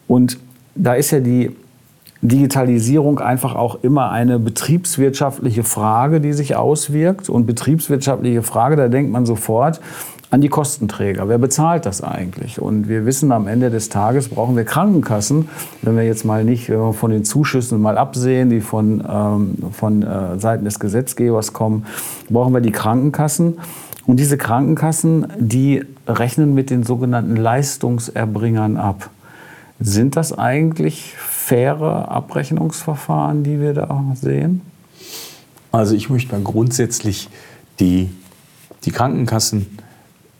Und 0.07 0.37
da 0.75 0.93
ist 0.93 1.11
ja 1.11 1.19
die 1.19 1.55
Digitalisierung 2.21 3.19
einfach 3.19 3.55
auch 3.55 3.83
immer 3.83 4.11
eine 4.11 4.39
betriebswirtschaftliche 4.39 5.63
Frage, 5.63 6.19
die 6.19 6.33
sich 6.33 6.55
auswirkt. 6.55 7.29
Und 7.29 7.45
betriebswirtschaftliche 7.45 8.43
Frage, 8.43 8.75
da 8.75 8.87
denkt 8.87 9.11
man 9.11 9.25
sofort 9.25 9.79
an 10.31 10.41
die 10.41 10.49
Kostenträger. 10.49 11.27
Wer 11.27 11.39
bezahlt 11.39 11.85
das 11.85 12.03
eigentlich? 12.03 12.61
Und 12.61 12.87
wir 12.87 13.05
wissen, 13.05 13.31
am 13.31 13.47
Ende 13.47 13.71
des 13.71 13.89
Tages 13.89 14.29
brauchen 14.29 14.55
wir 14.55 14.63
Krankenkassen, 14.63 15.49
wenn 15.81 15.97
wir 15.97 16.03
jetzt 16.03 16.23
mal 16.23 16.43
nicht 16.43 16.71
von 16.91 17.09
den 17.09 17.25
Zuschüssen 17.25 17.81
mal 17.81 17.97
absehen, 17.97 18.49
die 18.49 18.61
von, 18.61 19.03
ähm, 19.09 19.57
von 19.71 20.03
äh, 20.03 20.39
Seiten 20.39 20.65
des 20.65 20.79
Gesetzgebers 20.79 21.53
kommen, 21.53 21.85
brauchen 22.29 22.53
wir 22.53 22.61
die 22.61 22.71
Krankenkassen. 22.71 23.57
Und 24.05 24.19
diese 24.19 24.37
Krankenkassen, 24.37 25.27
die 25.39 25.83
rechnen 26.07 26.53
mit 26.53 26.69
den 26.69 26.83
sogenannten 26.83 27.35
Leistungserbringern 27.35 28.77
ab. 28.77 29.09
Sind 29.79 30.15
das 30.15 30.37
eigentlich 30.37 31.13
faire 31.17 32.09
Abrechnungsverfahren, 32.09 33.43
die 33.43 33.59
wir 33.59 33.73
da 33.73 34.03
sehen? 34.15 34.61
Also 35.71 35.95
ich 35.95 36.09
möchte 36.09 36.33
mal 36.33 36.41
grundsätzlich 36.41 37.29
die, 37.79 38.09
die 38.85 38.91
Krankenkassen 38.91 39.67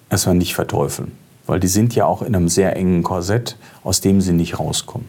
erstmal 0.10 0.36
nicht 0.36 0.56
verteufeln, 0.56 1.12
weil 1.48 1.60
die 1.60 1.68
sind 1.68 1.96
ja 1.96 2.06
auch 2.06 2.22
in 2.22 2.36
einem 2.36 2.50
sehr 2.50 2.76
engen 2.76 3.04
Korsett, 3.04 3.58
aus 3.84 4.02
dem 4.02 4.22
sie 4.22 4.34
nicht 4.34 4.60
rauskommen. 4.60 5.08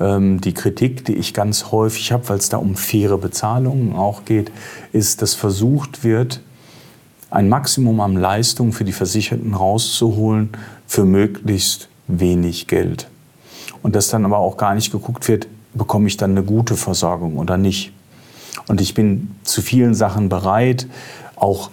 Ähm, 0.00 0.40
die 0.40 0.54
Kritik, 0.54 1.04
die 1.04 1.14
ich 1.14 1.34
ganz 1.34 1.70
häufig 1.70 2.12
habe, 2.12 2.28
weil 2.28 2.38
es 2.38 2.48
da 2.48 2.56
um 2.56 2.76
faire 2.76 3.18
Bezahlungen 3.18 3.94
auch 3.94 4.24
geht, 4.24 4.50
ist, 4.92 5.22
dass 5.22 5.34
versucht 5.34 6.04
wird, 6.04 6.40
ein 7.30 7.48
Maximum 7.48 8.00
an 8.00 8.14
Leistung 8.14 8.72
für 8.72 8.84
die 8.84 8.92
Versicherten 8.92 9.54
rauszuholen 9.54 10.50
für 10.86 11.04
möglichst 11.04 11.88
wenig 12.06 12.66
Geld. 12.66 13.08
Und 13.82 13.96
dass 13.96 14.08
dann 14.08 14.24
aber 14.24 14.38
auch 14.38 14.56
gar 14.56 14.74
nicht 14.74 14.92
geguckt 14.92 15.28
wird, 15.28 15.48
bekomme 15.72 16.08
ich 16.08 16.16
dann 16.16 16.32
eine 16.32 16.42
gute 16.42 16.76
Versorgung 16.76 17.38
oder 17.38 17.56
nicht. 17.56 17.92
Und 18.68 18.80
ich 18.80 18.94
bin 18.94 19.34
zu 19.44 19.62
vielen 19.62 19.94
Sachen 19.94 20.28
bereit, 20.28 20.86
auch 21.36 21.70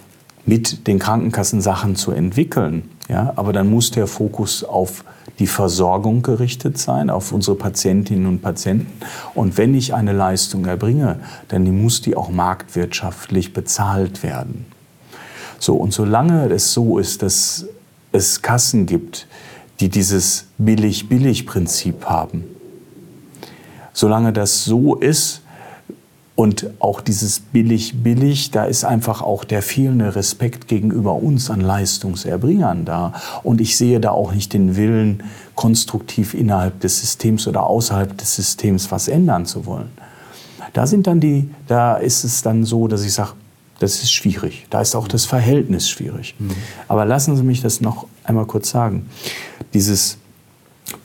mit 0.50 0.88
den 0.88 0.98
Krankenkassen 0.98 1.62
Sachen 1.62 1.96
zu 1.96 2.12
entwickeln. 2.12 2.90
Ja, 3.08 3.34
aber 3.36 3.54
dann 3.54 3.70
muss 3.70 3.92
der 3.92 4.08
Fokus 4.08 4.64
auf 4.64 5.04
die 5.38 5.46
Versorgung 5.46 6.24
gerichtet 6.24 6.80
sein, 6.80 7.12
auf 7.12 7.32
unsere 7.32 7.56
Patientinnen 7.56 8.26
und 8.26 8.42
Patienten. 8.42 8.92
Und 9.36 9.58
wenn 9.60 9.76
ich 9.76 9.94
eine 9.94 10.12
Leistung 10.12 10.66
erbringe, 10.66 11.20
dann 11.50 11.64
muss 11.82 12.02
die 12.02 12.16
auch 12.18 12.30
marktwirtschaftlich 12.30 13.54
bezahlt 13.54 14.24
werden. 14.24 14.66
So, 15.60 15.76
und 15.76 15.94
solange 15.94 16.52
es 16.52 16.74
so 16.74 16.98
ist, 16.98 17.22
dass 17.22 17.68
es 18.12 18.42
Kassen 18.42 18.88
gibt, 18.88 19.28
die 19.80 19.90
dieses 19.90 20.48
Billig-Billig-Prinzip 20.58 22.06
haben, 22.06 22.44
solange 23.94 24.34
das 24.34 24.66
so 24.66 24.96
ist, 24.96 25.42
und 26.40 26.70
auch 26.80 27.02
dieses 27.02 27.42
billig-billig, 27.42 28.52
da 28.52 28.64
ist 28.64 28.86
einfach 28.86 29.22
auch 29.22 29.44
der 29.44 29.62
fehlende 29.62 30.16
Respekt 30.16 30.70
gegenüber 30.70 31.16
uns 31.16 31.50
an 31.50 31.60
Leistungserbringern 31.60 32.86
da. 32.86 33.12
Und 33.44 33.60
ich 33.60 33.76
sehe 33.76 34.00
da 34.00 34.12
auch 34.12 34.34
nicht 34.34 34.54
den 34.54 34.78
Willen, 34.78 35.22
konstruktiv 35.56 36.34
innerhalb 36.34 36.80
des 36.80 37.02
Systems 37.02 37.46
oder 37.46 37.66
außerhalb 37.66 38.18
des 38.18 38.38
Systems 38.38 38.90
was 38.90 39.10
ändern 39.10 39.46
zu 39.46 39.66
wollen. 39.66 39.90
Da 40.72 40.88
sind 40.88 41.08
dann 41.08 41.20
die, 41.20 41.50
da 41.68 41.98
ist 41.98 42.24
es 42.24 42.42
dann 42.42 42.64
so, 42.64 42.88
dass 42.88 43.04
ich 43.04 43.12
sage, 43.12 43.34
das 43.80 44.02
ist 44.02 44.14
schwierig. 44.14 44.66
Da 44.70 44.80
ist 44.80 44.96
auch 44.96 45.10
das 45.10 45.26
Verhältnis 45.26 45.90
schwierig. 45.90 46.36
Mhm. 46.40 46.52
Aber 46.88 47.04
lassen 47.04 47.36
Sie 47.36 47.44
mich 47.44 47.62
das 47.62 47.82
noch 47.82 48.08
einmal 48.24 48.46
kurz 48.46 48.70
sagen. 48.70 49.10
Dieses 49.74 50.18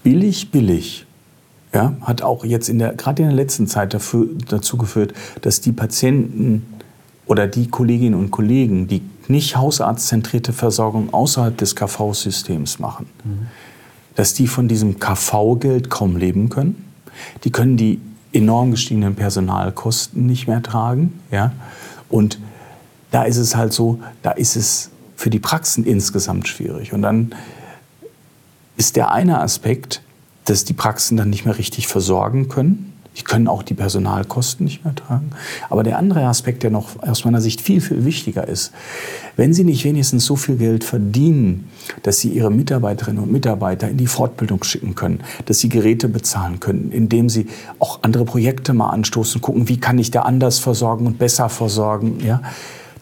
billig, 0.05 0.53
billig 0.53 1.07
ja, 1.75 1.95
hat 2.03 2.23
auch 2.23 2.45
jetzt 2.45 2.69
in 2.69 2.79
der, 2.79 2.95
gerade 2.95 3.23
in 3.23 3.29
der 3.29 3.37
letzten 3.37 3.67
Zeit 3.67 3.93
dafür, 3.93 4.27
dazu 4.49 4.79
geführt, 4.79 5.13
dass 5.43 5.61
die 5.61 5.73
Patienten 5.73 6.65
oder 7.27 7.47
die 7.49 7.69
Kolleginnen 7.69 8.15
und 8.15 8.31
Kollegen, 8.31 8.87
die 8.87 9.03
nicht 9.27 9.57
hausarztzentrierte 9.57 10.53
Versorgung 10.53 11.13
außerhalb 11.13 11.57
des 11.57 11.75
KV-Systems 11.75 12.79
machen, 12.79 13.07
mhm. 13.25 13.47
dass 14.15 14.35
die 14.35 14.47
von 14.47 14.69
diesem 14.69 15.01
KV-Geld 15.01 15.91
kaum 15.91 16.17
leben 16.17 16.49
können. 16.49 16.85
Die 17.43 17.51
können 17.51 17.77
die 17.77 18.01
enorm 18.33 18.71
gestiegenen 18.73 19.15
Personalkosten 19.15 20.27
nicht 20.27 20.47
mehr 20.47 20.63
tragen. 20.63 21.21
Ja? 21.31 21.53
Und 22.09 22.39
da 23.11 23.25
ist 23.25 23.39
es 23.39 23.57
halt 23.57 23.73
so, 23.73 24.01
da 24.23 24.33
ist 24.33 24.57
es 24.57 24.91
für 25.17 25.31
die 25.31 25.39
Praxen 25.39 25.85
insgesamt 25.85 26.47
schwierig. 26.47 26.93
Und 26.93 27.03
dann 27.03 27.35
ist 28.77 28.97
der 28.97 29.13
eine 29.13 29.41
Aspekt, 29.41 30.03
dass 30.45 30.65
die 30.65 30.75
Praxen 30.75 31.17
dann 31.17 31.31
nicht 31.31 31.45
mehr 31.45 31.59
richtig 31.59 31.87
versorgen 31.87 32.49
können. 32.49 32.93
Die 33.17 33.23
können 33.23 33.47
auch 33.47 33.63
die 33.63 33.75
Personalkosten 33.75 34.65
nicht 34.65 34.85
mehr 34.85 34.95
tragen. 34.95 35.31
Aber 35.71 35.85
der 35.85 35.99
andere 35.99 36.27
Aspekt, 36.27 36.65
der 36.65 36.71
noch 36.71 37.01
aus 37.01 37.25
meiner 37.25 37.41
Sicht 37.41 37.61
viel, 37.61 37.81
viel 37.81 38.05
wichtiger 38.05 38.49
ist, 38.49 38.73
wenn 39.37 39.55
Sie 39.55 39.63
nicht 39.63 39.85
wenigstens 39.85 40.25
so 40.25 40.35
viel 40.35 40.57
Geld 40.57 40.83
verdienen, 40.83 41.71
dass 42.03 42.19
Sie 42.19 42.31
Ihre 42.31 42.51
Mitarbeiterinnen 42.51 43.23
und 43.23 43.31
Mitarbeiter 43.31 43.89
in 43.89 43.99
die 43.99 44.09
Fortbildung 44.09 44.65
schicken 44.65 44.97
können, 44.97 45.21
dass 45.47 45.61
Sie 45.61 45.69
Geräte 45.69 46.09
bezahlen 46.09 46.59
können, 46.59 46.91
indem 46.91 47.29
Sie 47.29 47.47
auch 47.79 48.01
andere 48.03 48.25
Projekte 48.25 48.75
mal 48.75 48.91
anstoßen, 48.91 49.41
gucken, 49.41 49.69
wie 49.69 49.79
kann 49.79 49.99
ich 49.99 50.11
da 50.11 50.23
anders 50.23 50.59
versorgen 50.59 51.07
und 51.07 51.19
besser 51.19 51.49
versorgen, 51.49 52.19
ja, 52.25 52.43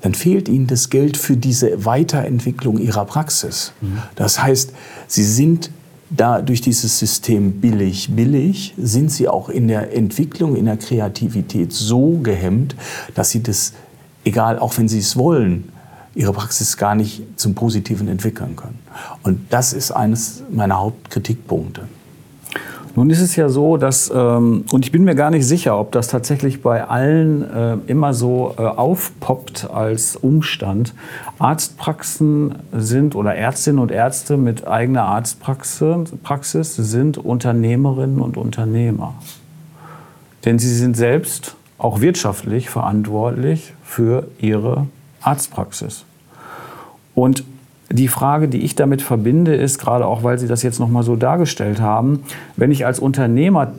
dann 0.03 0.15
fehlt 0.15 0.49
Ihnen 0.49 0.67
das 0.67 0.91
Geld 0.91 1.17
für 1.17 1.37
diese 1.37 1.87
Weiterentwicklung 1.87 2.79
Ihrer 2.79 3.07
Praxis. 3.07 3.73
Mhm. 3.81 3.99
Das 4.17 4.43
heißt, 4.43 4.73
Sie 5.07 5.25
sind 5.25 5.71
da 6.15 6.43
durch 6.43 6.61
dieses 6.61 6.99
System 6.99 7.61
billig, 7.61 8.11
billig, 8.15 8.75
sind 8.77 9.11
sie 9.11 9.29
auch 9.29 9.49
in 9.49 9.69
der 9.69 9.97
Entwicklung, 9.97 10.57
in 10.57 10.67
der 10.67 10.77
Kreativität 10.77 11.73
so 11.73 12.19
gehemmt, 12.23 12.77
dass 13.15 13.31
sie 13.31 13.43
das, 13.43 13.73
egal, 14.25 14.59
auch 14.59 14.77
wenn 14.79 14.89
sie 14.89 14.99
es 14.99 15.17
wollen, 15.17 15.73
ihre 16.15 16.33
Praxis 16.33 16.77
gar 16.77 16.95
nicht 16.95 17.23
zum 17.37 17.55
Positiven 17.55 18.09
entwickeln 18.09 18.57
können. 18.57 18.79
Und 19.23 19.47
das 19.51 19.73
ist 19.73 19.91
eines 19.91 20.43
meiner 20.51 20.79
Hauptkritikpunkte. 20.79 21.89
Nun 22.95 23.09
ist 23.09 23.23
es 23.23 23.37
ja 23.37 23.49
so, 23.49 23.79
dass, 23.79 24.13
ähm, 24.15 24.65
und 24.71 24.85
ich 24.85 24.93
bin 24.93 25.05
mir 25.05 25.15
gar 25.15 25.31
nicht 25.31 25.47
sicher, 25.47 25.79
ob 25.79 25.93
das 25.93 26.09
tatsächlich 26.09 26.61
bei 26.61 26.85
allen 26.85 27.43
äh, 27.51 27.77
immer 27.87 28.13
so 28.13 28.55
äh, 28.59 28.63
aufpoppt 28.63 29.71
als 29.73 30.17
Umstand. 30.17 30.93
Arztpraxen 31.39 32.57
sind 32.73 33.15
oder 33.15 33.35
Ärztinnen 33.35 33.79
und 33.79 33.91
Ärzte 33.91 34.37
mit 34.37 34.67
eigener 34.67 35.05
Arztpraxis 35.05 36.13
Praxis 36.23 36.77
sind 36.77 37.17
Unternehmerinnen 37.17 38.21
und 38.21 38.37
Unternehmer. 38.37 39.15
Denn 40.45 40.59
sie 40.59 40.75
sind 40.75 40.97
selbst 40.97 41.57
auch 41.79 42.01
wirtschaftlich 42.01 42.69
verantwortlich 42.69 43.73
für 43.83 44.29
ihre 44.39 44.87
Arztpraxis. 45.23 46.05
Und 47.15 47.45
die 47.91 48.09
Frage, 48.09 48.49
die 48.49 48.63
ich 48.63 48.75
damit 48.75 49.03
verbinde, 49.03 49.55
ist, 49.55 49.79
gerade 49.79 50.07
auch 50.07 50.23
weil 50.23 50.39
Sie 50.39 50.47
das 50.47 50.63
jetzt 50.63 50.81
nochmal 50.81 51.03
so 51.03 51.17
dargestellt 51.17 51.81
haben, 51.81 52.23
wenn 52.57 52.71
ich 52.71 52.87
als 52.87 52.99
Unternehmer 52.99 53.73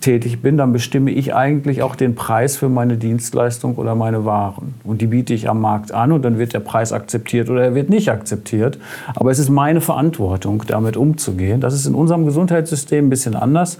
tätig 0.00 0.42
bin, 0.42 0.56
dann 0.56 0.72
bestimme 0.72 1.10
ich 1.10 1.34
eigentlich 1.34 1.82
auch 1.82 1.94
den 1.94 2.14
Preis 2.14 2.56
für 2.56 2.68
meine 2.68 2.96
Dienstleistung 2.96 3.76
oder 3.76 3.94
meine 3.94 4.24
Waren. 4.24 4.74
Und 4.84 5.00
die 5.00 5.06
biete 5.06 5.32
ich 5.32 5.48
am 5.48 5.60
Markt 5.60 5.92
an 5.92 6.12
und 6.12 6.22
dann 6.22 6.38
wird 6.38 6.54
der 6.54 6.60
Preis 6.60 6.92
akzeptiert 6.92 7.48
oder 7.50 7.62
er 7.62 7.74
wird 7.74 7.88
nicht 7.88 8.10
akzeptiert. 8.10 8.78
Aber 9.14 9.30
es 9.30 9.38
ist 9.38 9.48
meine 9.48 9.80
Verantwortung, 9.80 10.64
damit 10.66 10.96
umzugehen. 10.96 11.60
Das 11.60 11.74
ist 11.74 11.86
in 11.86 11.94
unserem 11.94 12.24
Gesundheitssystem 12.24 13.06
ein 13.06 13.10
bisschen 13.10 13.36
anders. 13.36 13.78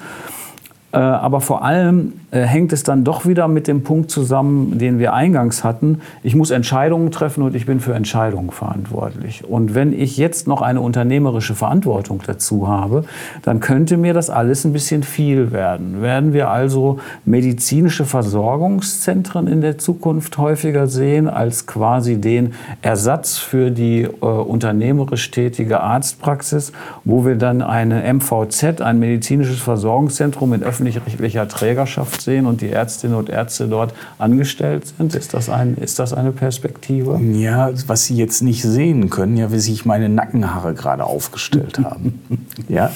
Äh, 0.93 0.99
aber 0.99 1.41
vor 1.41 1.65
allem 1.65 2.13
äh, 2.33 2.43
hängt 2.43 2.73
es 2.73 2.83
dann 2.83 3.03
doch 3.03 3.25
wieder 3.25 3.49
mit 3.49 3.67
dem 3.67 3.83
Punkt 3.83 4.11
zusammen, 4.11 4.79
den 4.79 4.99
wir 4.99 5.15
eingangs 5.15 5.65
hatten. 5.65 6.01
Ich 6.23 6.37
muss 6.37 6.51
Entscheidungen 6.51 7.11
treffen 7.11 7.43
und 7.43 7.55
ich 7.55 7.65
bin 7.65 7.81
für 7.81 7.95
Entscheidungen 7.95 8.51
verantwortlich. 8.51 9.45
Und 9.49 9.75
wenn 9.75 9.99
ich 9.99 10.19
jetzt 10.19 10.47
noch 10.47 10.61
eine 10.61 10.83
unternehmerische 10.83 11.55
Verantwortung 11.55 12.21
dazu 12.27 12.69
habe, 12.69 13.05
dann 13.43 13.61
könnte 13.61 13.97
mir 13.97 14.13
das 14.13 14.29
alles 14.29 14.65
ein 14.65 14.75
bisschen 14.75 15.03
viel 15.03 15.51
werden. 15.51 16.03
Werden 16.03 16.35
wir 16.35 16.51
also 16.51 16.99
medizinische 17.25 18.05
Versorgungszentren 18.05 19.47
in 19.47 19.63
der 19.63 19.79
Zukunft 19.79 20.37
häufiger 20.37 20.89
sehen 20.89 21.27
als 21.27 21.67
quasi 21.67 22.21
den 22.21 22.53
Ersatz 22.83 23.39
für 23.39 23.71
die 23.71 24.03
äh, 24.03 24.09
unternehmerisch 24.27 25.31
tätige 25.31 25.81
Arztpraxis, 25.81 26.73
wo 27.05 27.25
wir 27.25 27.37
dann 27.37 27.63
eine 27.63 28.13
MVZ, 28.13 28.83
ein 28.83 28.99
medizinisches 28.99 29.61
Versorgungszentrum 29.61 30.53
in 30.53 30.63
öffentlichen 30.63 30.82
öffentlich-rechtlicher 30.83 31.49
Trägerschaft 31.49 32.21
sehen 32.21 32.47
und 32.47 32.61
die 32.61 32.71
Ärztinnen 32.71 33.17
und 33.17 33.29
Ärzte 33.29 33.69
dort 33.69 33.95
angestellt 34.19 34.93
sind? 34.99 35.15
Ist 35.15 35.35
das, 35.35 35.49
ein, 35.49 35.77
ist 35.77 35.99
das 35.99 36.13
eine 36.13 36.33
Perspektive? 36.33 37.21
Ja, 37.21 37.71
was 37.87 38.05
Sie 38.05 38.17
jetzt 38.17 38.43
nicht 38.43 38.63
sehen 38.63 39.11
können, 39.11 39.37
ja, 39.37 39.53
wie 39.53 39.59
sich 39.59 39.85
meine 39.85 40.09
Nackenhaare 40.09 40.75
gerade 40.75 41.05
aufgestellt 41.05 41.79
haben. 41.79 42.21
ja. 42.69 42.91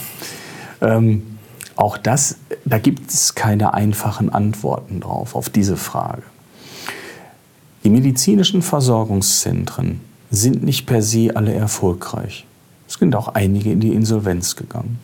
Ähm, 0.80 1.22
auch 1.76 1.98
das, 1.98 2.36
da 2.64 2.78
gibt 2.78 3.10
es 3.10 3.34
keine 3.34 3.74
einfachen 3.74 4.30
Antworten 4.30 5.00
drauf, 5.00 5.34
auf 5.34 5.50
diese 5.50 5.76
Frage. 5.76 6.22
Die 7.84 7.90
medizinischen 7.90 8.62
Versorgungszentren 8.62 10.00
sind 10.30 10.64
nicht 10.64 10.86
per 10.86 11.02
se 11.02 11.30
alle 11.34 11.54
erfolgreich. 11.54 12.46
Es 12.88 12.94
sind 12.94 13.14
auch 13.14 13.28
einige 13.28 13.70
in 13.70 13.80
die 13.80 13.92
Insolvenz 13.92 14.56
gegangen. 14.56 14.98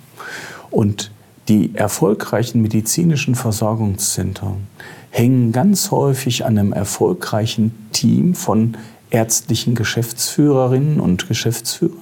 Und 0.71 1.11
die 1.49 1.75
erfolgreichen 1.75 2.63
medizinischen 2.63 3.35
Versorgungszentren 3.35 4.69
hängen 5.11 5.53
ganz 5.53 5.91
häufig 5.91 6.45
an 6.47 6.57
einem 6.57 6.73
erfolgreichen 6.73 7.75
Team 7.93 8.35
von 8.35 8.77
ärztlichen 9.11 9.75
Geschäftsführerinnen 9.75 11.01
und 11.01 11.29
Geschäftsführern, 11.29 11.99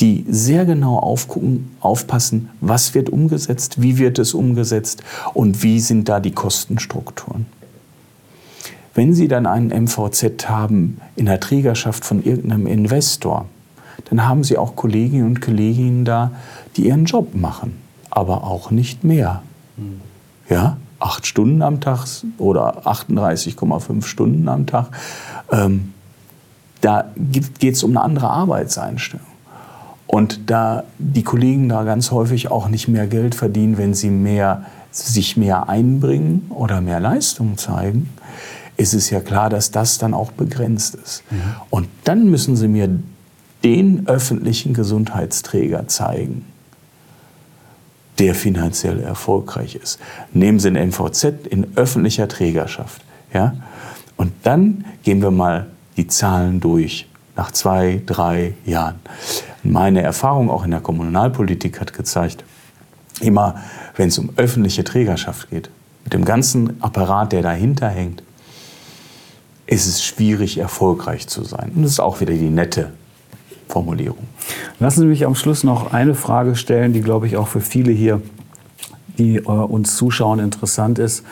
die 0.00 0.24
sehr 0.28 0.64
genau 0.64 0.98
aufgucken, 0.98 1.74
aufpassen, 1.80 2.50
was 2.60 2.94
wird 2.94 3.08
umgesetzt, 3.08 3.80
wie 3.82 3.98
wird 3.98 4.18
es 4.18 4.34
umgesetzt 4.34 5.02
und 5.34 5.62
wie 5.62 5.80
sind 5.80 6.08
da 6.08 6.20
die 6.20 6.30
Kostenstrukturen. 6.30 7.46
Wenn 8.94 9.14
Sie 9.14 9.26
dann 9.26 9.46
einen 9.46 9.84
MVZ 9.84 10.48
haben 10.48 11.00
in 11.16 11.26
der 11.26 11.40
Trägerschaft 11.40 12.04
von 12.04 12.22
irgendeinem 12.22 12.66
Investor, 12.66 13.46
dann 14.10 14.28
haben 14.28 14.44
Sie 14.44 14.58
auch 14.58 14.76
Kolleginnen 14.76 15.26
und 15.26 15.40
Kollegen 15.40 16.04
da, 16.04 16.32
die 16.76 16.86
ihren 16.86 17.06
Job 17.06 17.34
machen 17.34 17.87
aber 18.18 18.44
auch 18.44 18.70
nicht 18.70 19.04
mehr. 19.04 19.42
Mhm. 19.76 20.00
Ja, 20.48 20.76
acht 20.98 21.26
Stunden 21.26 21.62
am 21.62 21.80
Tag 21.80 22.06
oder 22.38 22.86
38,5 22.86 24.04
Stunden 24.04 24.48
am 24.48 24.66
Tag. 24.66 24.88
Ähm, 25.52 25.92
da 26.80 27.04
geht 27.16 27.74
es 27.74 27.82
um 27.82 27.90
eine 27.90 28.02
andere 28.02 28.30
Arbeitseinstellung. 28.30 29.26
Und 30.06 30.50
da 30.50 30.84
die 30.98 31.22
Kollegen 31.22 31.68
da 31.68 31.84
ganz 31.84 32.10
häufig 32.10 32.50
auch 32.50 32.68
nicht 32.68 32.88
mehr 32.88 33.06
Geld 33.06 33.34
verdienen, 33.34 33.76
wenn 33.78 33.94
sie 33.94 34.10
mehr, 34.10 34.64
sich 34.90 35.36
mehr 35.36 35.68
einbringen 35.68 36.50
oder 36.50 36.80
mehr 36.80 36.98
Leistung 36.98 37.58
zeigen, 37.58 38.08
ist 38.76 38.94
es 38.94 39.10
ja 39.10 39.20
klar, 39.20 39.50
dass 39.50 39.70
das 39.70 39.98
dann 39.98 40.14
auch 40.14 40.32
begrenzt 40.32 40.94
ist. 40.94 41.22
Mhm. 41.30 41.36
Und 41.70 41.88
dann 42.04 42.30
müssen 42.30 42.56
sie 42.56 42.68
mir 42.68 42.88
den 43.64 44.06
öffentlichen 44.06 44.72
Gesundheitsträger 44.72 45.88
zeigen, 45.88 46.44
der 48.18 48.34
finanziell 48.34 49.00
erfolgreich 49.00 49.76
ist. 49.76 49.98
Nehmen 50.32 50.58
Sie 50.58 50.68
ein 50.68 50.88
MVZ 50.88 51.46
in 51.48 51.76
öffentlicher 51.76 52.28
Trägerschaft. 52.28 53.02
Ja? 53.32 53.54
Und 54.16 54.32
dann 54.42 54.84
gehen 55.02 55.22
wir 55.22 55.30
mal 55.30 55.66
die 55.96 56.08
Zahlen 56.08 56.60
durch 56.60 57.08
nach 57.36 57.52
zwei, 57.52 58.02
drei 58.04 58.54
Jahren. 58.64 58.96
Meine 59.62 60.02
Erfahrung 60.02 60.50
auch 60.50 60.64
in 60.64 60.72
der 60.72 60.80
Kommunalpolitik 60.80 61.80
hat 61.80 61.92
gezeigt, 61.92 62.44
immer 63.20 63.62
wenn 63.96 64.08
es 64.08 64.18
um 64.18 64.30
öffentliche 64.36 64.84
Trägerschaft 64.84 65.50
geht, 65.50 65.70
mit 66.04 66.12
dem 66.12 66.24
ganzen 66.24 66.82
Apparat, 66.82 67.32
der 67.32 67.42
dahinter 67.42 67.88
hängt, 67.88 68.22
ist 69.66 69.86
es 69.86 70.02
schwierig, 70.02 70.58
erfolgreich 70.58 71.28
zu 71.28 71.44
sein. 71.44 71.72
Und 71.74 71.82
das 71.82 71.92
ist 71.92 72.00
auch 72.00 72.20
wieder 72.20 72.32
die 72.32 72.48
nette 72.48 72.92
Formulierung. 73.68 74.26
Lassen 74.80 75.00
Sie 75.00 75.06
mich 75.06 75.26
am 75.26 75.34
Schluss 75.34 75.64
noch 75.64 75.92
eine 75.92 76.14
Frage 76.14 76.56
stellen, 76.56 76.92
die, 76.92 77.00
glaube 77.00 77.26
ich, 77.26 77.36
auch 77.36 77.48
für 77.48 77.60
viele 77.60 77.92
hier, 77.92 78.20
die 79.18 79.36
äh, 79.36 79.42
uns 79.42 79.96
zuschauen, 79.96 80.38
interessant 80.38 80.98
ist. 80.98 81.24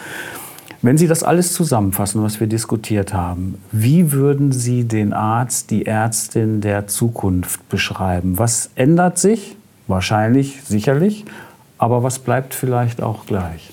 Wenn 0.83 0.99
Sie 0.99 1.07
das 1.07 1.23
alles 1.23 1.53
zusammenfassen, 1.53 2.23
was 2.23 2.39
wir 2.39 2.47
diskutiert 2.47 3.15
haben, 3.15 3.57
wie 3.73 4.13
würden 4.13 4.53
Sie 4.53 4.85
den 4.85 5.13
Arzt, 5.13 5.71
die 5.71 5.87
Ärztin 5.87 6.61
der 6.61 6.87
Zukunft 6.87 7.69
beschreiben? 7.69 8.39
Was 8.39 8.71
ändert 8.77 9.19
sich? 9.19 9.57
Wahrscheinlich, 9.89 10.63
sicherlich. 10.63 11.25
Aber 11.79 12.03
was 12.03 12.19
bleibt 12.19 12.55
vielleicht 12.55 13.03
auch 13.03 13.27
gleich? 13.27 13.71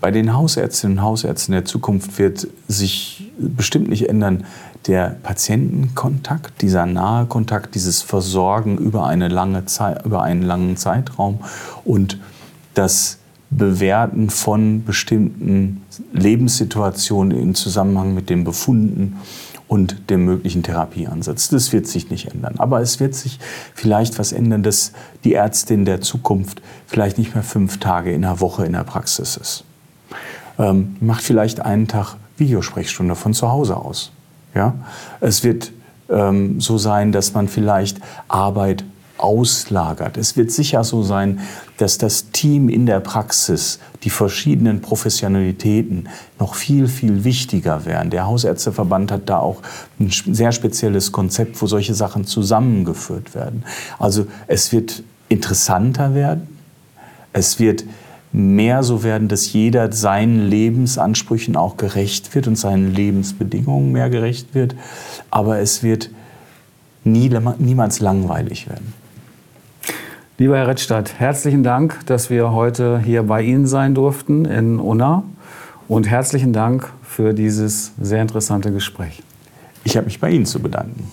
Bei 0.00 0.10
den 0.10 0.34
Hausärztinnen 0.34 0.98
und 0.98 1.04
Hausärzten 1.04 1.52
der 1.52 1.64
Zukunft 1.64 2.18
wird 2.18 2.46
sich 2.68 3.30
bestimmt 3.38 3.88
nicht 3.88 4.08
ändern, 4.08 4.44
der 4.86 5.16
Patientenkontakt, 5.22 6.62
dieser 6.62 6.86
nahe 6.86 7.26
Kontakt, 7.26 7.74
dieses 7.74 8.02
Versorgen 8.02 8.78
über, 8.78 9.06
eine 9.06 9.28
lange 9.28 9.66
Zeit, 9.66 10.04
über 10.04 10.22
einen 10.22 10.42
langen 10.42 10.76
Zeitraum 10.76 11.40
und 11.84 12.18
das 12.74 13.18
Bewerten 13.50 14.30
von 14.30 14.84
bestimmten 14.84 15.82
Lebenssituationen 16.12 17.36
im 17.36 17.54
Zusammenhang 17.54 18.14
mit 18.14 18.30
den 18.30 18.44
Befunden 18.44 19.16
und 19.66 20.10
dem 20.10 20.24
möglichen 20.24 20.62
Therapieansatz. 20.62 21.48
Das 21.48 21.72
wird 21.72 21.86
sich 21.86 22.10
nicht 22.10 22.32
ändern. 22.32 22.54
Aber 22.58 22.80
es 22.80 23.00
wird 23.00 23.14
sich 23.14 23.38
vielleicht 23.74 24.18
was 24.18 24.32
ändern, 24.32 24.62
dass 24.62 24.92
die 25.24 25.34
Ärztin 25.34 25.84
der 25.84 26.00
Zukunft 26.00 26.62
vielleicht 26.86 27.18
nicht 27.18 27.34
mehr 27.34 27.44
fünf 27.44 27.78
Tage 27.78 28.12
in 28.12 28.22
der 28.22 28.40
Woche 28.40 28.64
in 28.66 28.72
der 28.72 28.84
Praxis 28.84 29.36
ist. 29.36 29.64
Ähm, 30.58 30.96
macht 31.00 31.22
vielleicht 31.22 31.60
einen 31.60 31.86
Tag 31.86 32.16
Videosprechstunde 32.36 33.14
von 33.14 33.34
zu 33.34 33.50
Hause 33.50 33.76
aus. 33.76 34.10
Ja? 34.54 34.74
Es 35.20 35.44
wird 35.44 35.72
ähm, 36.08 36.60
so 36.60 36.78
sein, 36.78 37.12
dass 37.12 37.34
man 37.34 37.48
vielleicht 37.48 37.98
Arbeit 38.28 38.84
auslagert. 39.20 40.16
Es 40.16 40.36
wird 40.36 40.50
sicher 40.50 40.82
so 40.82 41.02
sein, 41.02 41.40
dass 41.76 41.98
das 41.98 42.30
Team 42.30 42.68
in 42.68 42.86
der 42.86 43.00
Praxis, 43.00 43.78
die 44.02 44.10
verschiedenen 44.10 44.80
Professionalitäten 44.80 46.08
noch 46.38 46.54
viel, 46.54 46.88
viel 46.88 47.24
wichtiger 47.24 47.84
werden. 47.84 48.10
Der 48.10 48.26
Hausärzteverband 48.26 49.12
hat 49.12 49.28
da 49.28 49.38
auch 49.38 49.60
ein 49.98 50.10
sehr 50.10 50.52
spezielles 50.52 51.12
Konzept, 51.12 51.60
wo 51.60 51.66
solche 51.66 51.94
Sachen 51.94 52.24
zusammengeführt 52.24 53.34
werden. 53.34 53.64
Also 53.98 54.26
es 54.46 54.72
wird 54.72 55.02
interessanter 55.28 56.14
werden. 56.14 56.58
Es 57.32 57.58
wird 57.58 57.84
mehr 58.32 58.82
so 58.82 59.02
werden, 59.02 59.28
dass 59.28 59.52
jeder 59.52 59.90
seinen 59.92 60.48
Lebensansprüchen 60.48 61.56
auch 61.56 61.76
gerecht 61.76 62.34
wird 62.34 62.46
und 62.46 62.56
seinen 62.56 62.94
Lebensbedingungen 62.94 63.92
mehr 63.92 64.10
gerecht 64.10 64.54
wird. 64.54 64.74
Aber 65.30 65.58
es 65.58 65.82
wird 65.82 66.10
nie, 67.04 67.30
niemals 67.58 68.00
langweilig 68.00 68.68
werden. 68.68 68.92
Lieber 70.38 70.56
Herr 70.56 70.68
Rettstadt, 70.68 71.18
herzlichen 71.18 71.62
Dank, 71.62 72.06
dass 72.06 72.30
wir 72.30 72.52
heute 72.52 73.00
hier 73.00 73.24
bei 73.24 73.42
Ihnen 73.42 73.66
sein 73.66 73.94
durften 73.94 74.46
in 74.46 74.78
Unna. 74.78 75.22
Und 75.86 76.08
herzlichen 76.08 76.52
Dank 76.52 76.90
für 77.02 77.34
dieses 77.34 77.92
sehr 78.00 78.22
interessante 78.22 78.72
Gespräch. 78.72 79.22
Ich 79.84 79.96
habe 79.96 80.06
mich 80.06 80.20
bei 80.20 80.30
Ihnen 80.30 80.46
zu 80.46 80.60
bedanken. 80.60 81.10